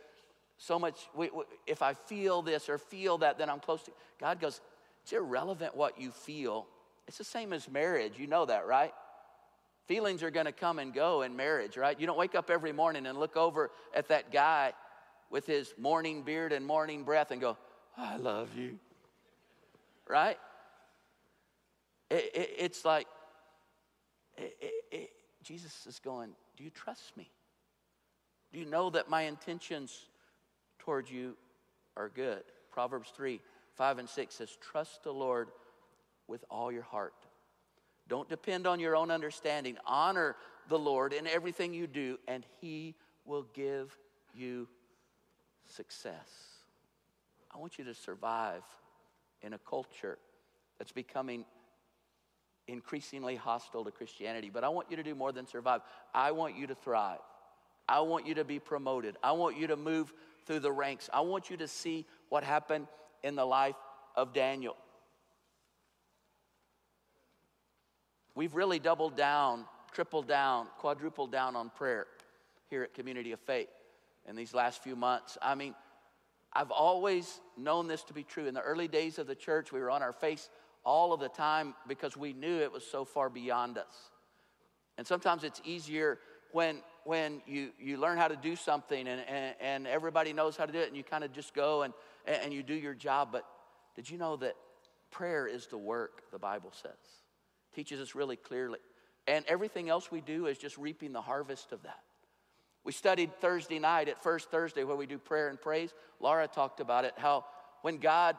so 0.59 0.79
much, 0.79 1.09
we, 1.17 1.31
we, 1.31 1.45
if 1.67 1.81
I 1.81 1.95
feel 1.95 2.43
this 2.43 2.69
or 2.69 2.77
feel 2.77 3.19
that, 3.19 3.39
then 3.39 3.49
I'm 3.49 3.61
close 3.61 3.83
to 3.85 3.93
God 4.21 4.41
goes, 4.41 4.61
it's 5.03 5.13
irrelevant 5.13 5.75
what 5.75 5.99
you 5.99 6.11
feel. 6.11 6.67
It's 7.09 7.17
the 7.17 7.25
same 7.25 7.53
as 7.53 7.69
marriage. 7.69 8.19
You 8.19 8.27
know 8.27 8.45
that, 8.45 8.67
right? 8.67 8.93
Feelings 9.91 10.23
are 10.23 10.31
going 10.31 10.47
to 10.47 10.53
come 10.53 10.79
and 10.79 10.95
go 10.95 11.23
in 11.23 11.35
marriage, 11.35 11.77
right? 11.77 11.99
You 11.99 12.07
don't 12.07 12.17
wake 12.17 12.37
up 12.37 12.49
every 12.49 12.71
morning 12.71 13.07
and 13.07 13.19
look 13.19 13.37
over 13.37 13.73
at 13.93 14.07
that 14.07 14.31
guy 14.31 14.73
with 15.31 15.47
his 15.47 15.75
morning 15.77 16.23
beard 16.23 16.53
and 16.53 16.65
morning 16.65 17.03
breath 17.03 17.33
and 17.33 17.41
go, 17.41 17.57
I 17.97 18.17
love 18.17 18.57
you. 18.57 18.79
Right? 20.09 20.39
It, 22.09 22.31
it, 22.33 22.51
it's 22.57 22.85
like, 22.85 23.09
it, 24.37 25.11
Jesus 25.43 25.85
is 25.89 25.99
going, 25.99 26.31
Do 26.57 26.63
you 26.63 26.71
trust 26.71 27.17
me? 27.17 27.29
Do 28.53 28.61
you 28.61 28.67
know 28.67 28.91
that 28.91 29.11
my 29.11 29.23
intentions 29.23 30.07
towards 30.79 31.11
you 31.11 31.37
are 31.97 32.09
good. 32.09 32.45
Proverbs 32.71 33.11
3 33.17 33.41
5 33.75 33.99
and 33.99 34.09
6 34.09 34.35
says, 34.37 34.57
Trust 34.61 35.03
the 35.03 35.13
Lord 35.13 35.49
with 36.29 36.45
all 36.49 36.71
your 36.71 36.85
heart. 36.85 37.27
Don't 38.11 38.29
depend 38.29 38.67
on 38.67 38.81
your 38.81 38.97
own 38.97 39.11
understanding. 39.13 39.79
Honor 39.87 40.35
the 40.69 40.79
Lord 40.79 41.13
in 41.13 41.29
everything 41.29 41.73
you 41.73 41.87
do, 41.87 42.19
and 42.27 42.45
He 42.61 42.97
will 43.25 43.47
give 43.55 43.97
you 44.35 44.67
success. 45.69 46.29
I 47.55 47.59
want 47.59 47.79
you 47.79 47.85
to 47.85 47.95
survive 47.95 48.65
in 49.43 49.53
a 49.53 49.59
culture 49.59 50.19
that's 50.79 50.91
becoming 50.91 51.45
increasingly 52.67 53.37
hostile 53.37 53.85
to 53.85 53.93
Christianity. 53.93 54.51
But 54.53 54.65
I 54.65 54.69
want 54.71 54.91
you 54.91 54.97
to 54.97 55.05
do 55.05 55.15
more 55.15 55.31
than 55.31 55.47
survive. 55.47 55.81
I 56.13 56.33
want 56.33 56.57
you 56.57 56.67
to 56.67 56.75
thrive. 56.75 57.21
I 57.89 58.01
want 58.01 58.27
you 58.27 58.35
to 58.35 58.45
be 58.45 58.59
promoted. 58.59 59.17
I 59.23 59.33
want 59.33 59.57
you 59.57 59.69
to 59.69 59.77
move 59.77 60.13
through 60.47 60.61
the 60.61 60.73
ranks. 60.73 61.09
I 61.13 61.21
want 61.21 61.49
you 61.49 61.57
to 61.59 61.69
see 61.69 62.07
what 62.29 62.43
happened 62.43 62.89
in 63.23 63.37
the 63.37 63.45
life 63.45 63.77
of 64.17 64.33
Daniel. 64.33 64.77
We've 68.41 68.55
really 68.55 68.79
doubled 68.79 69.19
down, 69.19 69.67
tripled 69.93 70.27
down, 70.27 70.69
quadrupled 70.79 71.31
down 71.31 71.57
on 71.57 71.69
prayer 71.69 72.07
here 72.71 72.83
at 72.83 72.95
Community 72.95 73.33
of 73.33 73.41
Faith 73.41 73.69
in 74.27 74.35
these 74.35 74.55
last 74.55 74.83
few 74.83 74.97
months. 74.97 75.37
I 75.43 75.55
mean, 75.55 75.75
I've 76.51 76.71
always 76.71 77.43
known 77.59 77.87
this 77.87 78.03
to 78.05 78.15
be 78.15 78.23
true. 78.25 78.47
In 78.47 78.55
the 78.55 78.63
early 78.63 78.89
days 78.89 79.19
of 79.19 79.27
the 79.27 79.35
church, 79.35 79.73
we 79.73 79.81
were 79.81 79.91
on 79.91 80.03
our 80.03 80.15
face 80.15 80.49
all 80.87 81.13
of 81.13 81.21
the 81.21 81.29
time 81.29 81.75
because 81.87 82.17
we 82.17 82.33
knew 82.33 82.61
it 82.61 82.73
was 82.73 82.83
so 82.83 83.05
far 83.05 83.29
beyond 83.29 83.77
us. 83.77 84.11
And 84.97 85.07
sometimes 85.07 85.45
it's 85.45 85.61
easier 85.67 86.19
when 86.53 86.79
when 87.05 87.43
you, 87.47 87.73
you 87.79 87.99
learn 87.99 88.17
how 88.17 88.29
to 88.29 88.37
do 88.37 88.57
something 88.57 89.07
and, 89.07 89.21
and, 89.29 89.55
and 89.61 89.87
everybody 89.87 90.33
knows 90.33 90.57
how 90.57 90.65
to 90.65 90.73
do 90.73 90.79
it 90.79 90.89
and 90.89 90.97
you 90.97 91.05
kind 91.05 91.25
of 91.25 91.33
just 91.35 91.53
go 91.53 91.83
and, 91.83 91.93
and 92.25 92.55
you 92.55 92.63
do 92.63 92.73
your 92.73 92.95
job. 92.95 93.29
But 93.33 93.45
did 93.97 94.09
you 94.09 94.17
know 94.17 94.37
that 94.37 94.57
prayer 95.11 95.47
is 95.47 95.67
the 95.67 95.77
work, 95.77 96.23
the 96.33 96.39
Bible 96.39 96.73
says? 96.73 97.20
Teaches 97.75 98.01
us 98.01 98.15
really 98.15 98.37
clearly. 98.37 98.79
And 99.27 99.45
everything 99.47 99.89
else 99.89 100.11
we 100.11 100.21
do 100.21 100.47
is 100.47 100.59
just 100.59 100.77
reaping 100.79 101.13
the 101.13 101.23
harvest 101.23 101.73
of 101.73 101.83
that. 101.83 102.01
We 102.85 102.93
studied 102.93 103.35
Thursday 103.41 103.79
night 103.79 104.09
at 104.09 104.23
First 104.23 104.51
Thursday 104.51 104.85
where 104.85 104.97
we 104.97 105.07
do 105.07 105.19
prayer 105.19 105.49
and 105.49 105.61
praise. 105.61 105.93
Laura 106.19 106.49
talked 106.49 106.81
about 106.81 107.05
it, 107.05 107.13
how 107.17 107.45
when 107.83 107.99
God, 107.99 108.37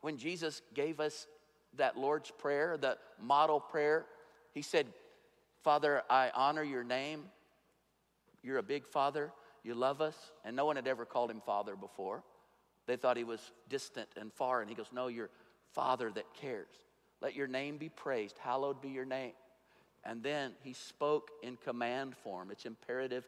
when 0.00 0.16
Jesus 0.16 0.62
gave 0.74 0.98
us 0.98 1.26
that 1.76 1.96
Lord's 1.96 2.30
Prayer, 2.30 2.76
the 2.76 2.96
model 3.20 3.60
prayer, 3.60 4.06
he 4.52 4.62
said, 4.62 4.86
Father, 5.62 6.02
I 6.08 6.30
honor 6.34 6.62
your 6.62 6.84
name. 6.84 7.24
You're 8.42 8.58
a 8.58 8.62
big 8.62 8.86
father. 8.86 9.32
You 9.62 9.74
love 9.74 10.00
us. 10.00 10.16
And 10.44 10.56
no 10.56 10.64
one 10.64 10.76
had 10.76 10.86
ever 10.86 11.04
called 11.04 11.30
him 11.30 11.42
father 11.44 11.76
before. 11.76 12.22
They 12.86 12.96
thought 12.96 13.16
he 13.16 13.24
was 13.24 13.40
distant 13.68 14.08
and 14.16 14.32
far. 14.32 14.60
And 14.60 14.70
he 14.70 14.76
goes, 14.76 14.86
No, 14.92 15.08
you're 15.08 15.30
father 15.72 16.10
that 16.12 16.32
cares. 16.34 16.68
Let 17.20 17.34
your 17.34 17.46
name 17.46 17.78
be 17.78 17.88
praised. 17.88 18.38
Hallowed 18.38 18.80
be 18.80 18.88
your 18.88 19.04
name. 19.04 19.32
And 20.04 20.22
then 20.22 20.52
he 20.62 20.72
spoke 20.72 21.30
in 21.42 21.56
command 21.56 22.16
form. 22.16 22.50
It's 22.50 22.64
imperative 22.64 23.26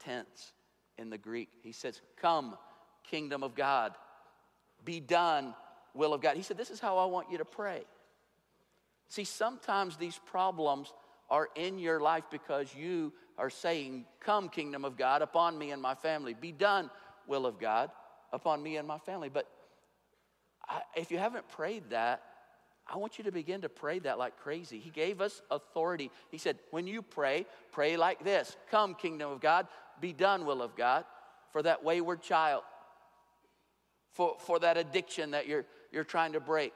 tense. 0.00 0.52
in 0.98 1.10
the 1.10 1.18
Greek. 1.18 1.48
He 1.62 1.72
says, 1.72 2.00
Come, 2.16 2.56
kingdom 3.10 3.42
of 3.42 3.54
God, 3.54 3.94
be 4.84 5.00
done, 5.00 5.54
will 5.94 6.14
of 6.14 6.20
God. 6.20 6.36
He 6.36 6.42
said, 6.42 6.56
This 6.56 6.70
is 6.70 6.80
how 6.80 6.98
I 6.98 7.06
want 7.06 7.30
you 7.30 7.38
to 7.38 7.44
pray. 7.44 7.82
See, 9.08 9.24
sometimes 9.24 9.96
these 9.96 10.18
problems 10.26 10.92
are 11.30 11.48
in 11.56 11.78
your 11.78 12.00
life 12.00 12.24
because 12.30 12.74
you 12.74 13.12
are 13.38 13.50
saying, 13.50 14.04
Come, 14.20 14.48
kingdom 14.48 14.84
of 14.84 14.96
God, 14.96 15.22
upon 15.22 15.58
me 15.58 15.70
and 15.70 15.80
my 15.80 15.94
family. 15.94 16.34
Be 16.34 16.52
done, 16.52 16.90
will 17.26 17.46
of 17.46 17.58
God, 17.58 17.90
upon 18.32 18.62
me 18.62 18.76
and 18.76 18.86
my 18.86 18.98
family. 18.98 19.28
But 19.28 19.48
if 20.94 21.10
you 21.10 21.18
haven't 21.18 21.48
prayed 21.48 21.90
that, 21.90 22.22
I 22.92 22.98
want 22.98 23.16
you 23.16 23.24
to 23.24 23.32
begin 23.32 23.62
to 23.62 23.70
pray 23.70 24.00
that 24.00 24.18
like 24.18 24.36
crazy. 24.38 24.78
He 24.78 24.90
gave 24.90 25.22
us 25.22 25.40
authority. 25.50 26.10
He 26.30 26.36
said, 26.36 26.58
When 26.70 26.86
you 26.86 27.00
pray, 27.00 27.46
pray 27.72 27.96
like 27.96 28.22
this 28.22 28.54
Come, 28.70 28.94
kingdom 28.94 29.30
of 29.30 29.40
God, 29.40 29.66
be 30.00 30.12
done, 30.12 30.44
will 30.44 30.60
of 30.60 30.76
God, 30.76 31.04
for 31.52 31.62
that 31.62 31.82
wayward 31.82 32.20
child, 32.20 32.62
for, 34.12 34.36
for 34.40 34.58
that 34.58 34.76
addiction 34.76 35.30
that 35.30 35.46
you're, 35.46 35.64
you're 35.90 36.04
trying 36.04 36.34
to 36.34 36.40
break, 36.40 36.74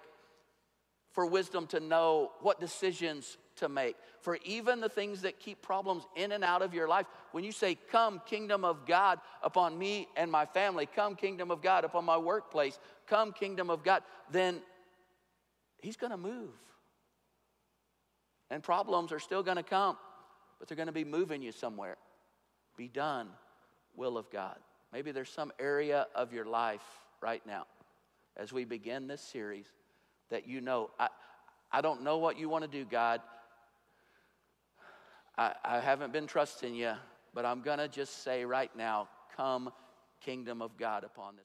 for 1.12 1.26
wisdom 1.26 1.66
to 1.68 1.80
know 1.80 2.32
what 2.40 2.60
decisions 2.60 3.36
to 3.56 3.68
make, 3.68 3.96
for 4.20 4.38
even 4.44 4.80
the 4.80 4.88
things 4.88 5.20
that 5.22 5.38
keep 5.38 5.60
problems 5.60 6.04
in 6.14 6.32
and 6.32 6.44
out 6.44 6.62
of 6.62 6.72
your 6.72 6.88
life. 6.88 7.06
When 7.32 7.44
you 7.44 7.52
say, 7.52 7.76
Come, 7.92 8.22
kingdom 8.24 8.64
of 8.64 8.86
God, 8.86 9.18
upon 9.42 9.78
me 9.78 10.08
and 10.16 10.32
my 10.32 10.46
family, 10.46 10.86
come, 10.86 11.14
kingdom 11.14 11.50
of 11.50 11.60
God, 11.60 11.84
upon 11.84 12.06
my 12.06 12.16
workplace, 12.16 12.78
come, 13.06 13.34
kingdom 13.34 13.68
of 13.68 13.84
God, 13.84 14.02
then 14.30 14.62
He's 15.87 15.97
going 15.97 16.11
to 16.11 16.16
move. 16.16 16.51
And 18.51 18.61
problems 18.61 19.12
are 19.12 19.20
still 19.20 19.45
going 19.45 19.57
to 19.57 19.62
come, 19.62 19.97
but 20.59 20.66
they're 20.66 20.74
going 20.74 20.89
to 20.89 20.93
be 20.93 21.05
moving 21.05 21.43
you 21.43 21.53
somewhere. 21.53 21.97
Be 22.76 22.89
done, 22.89 23.28
will 23.95 24.18
of 24.18 24.28
God. 24.28 24.57
Maybe 24.93 25.12
there's 25.12 25.28
some 25.28 25.53
area 25.61 26.09
of 26.12 26.32
your 26.32 26.45
life 26.45 26.82
right 27.20 27.41
now 27.47 27.66
as 28.37 28.53
we 28.53 28.64
begin 28.64 29.07
this 29.07 29.20
series 29.20 29.66
that 30.28 30.49
you 30.49 30.61
know, 30.61 30.91
I, 30.99 31.07
I 31.70 31.82
don't 31.82 32.03
know 32.03 32.18
what 32.18 32.37
you 32.37 32.49
want 32.49 32.64
to 32.64 32.68
do, 32.68 32.84
God. 32.84 33.20
I, 35.39 35.53
I 35.64 35.78
haven't 35.78 36.12
been 36.12 36.26
trusting 36.26 36.74
you, 36.74 36.95
but 37.32 37.47
I'm 37.47 37.62
going 37.62 37.78
to 37.78 37.87
just 37.87 38.24
say 38.24 38.45
right 38.45 38.74
now, 38.76 39.09
come, 39.37 39.70
kingdom 40.20 40.62
of 40.62 40.76
God, 40.76 41.05
upon 41.05 41.37
this. 41.37 41.45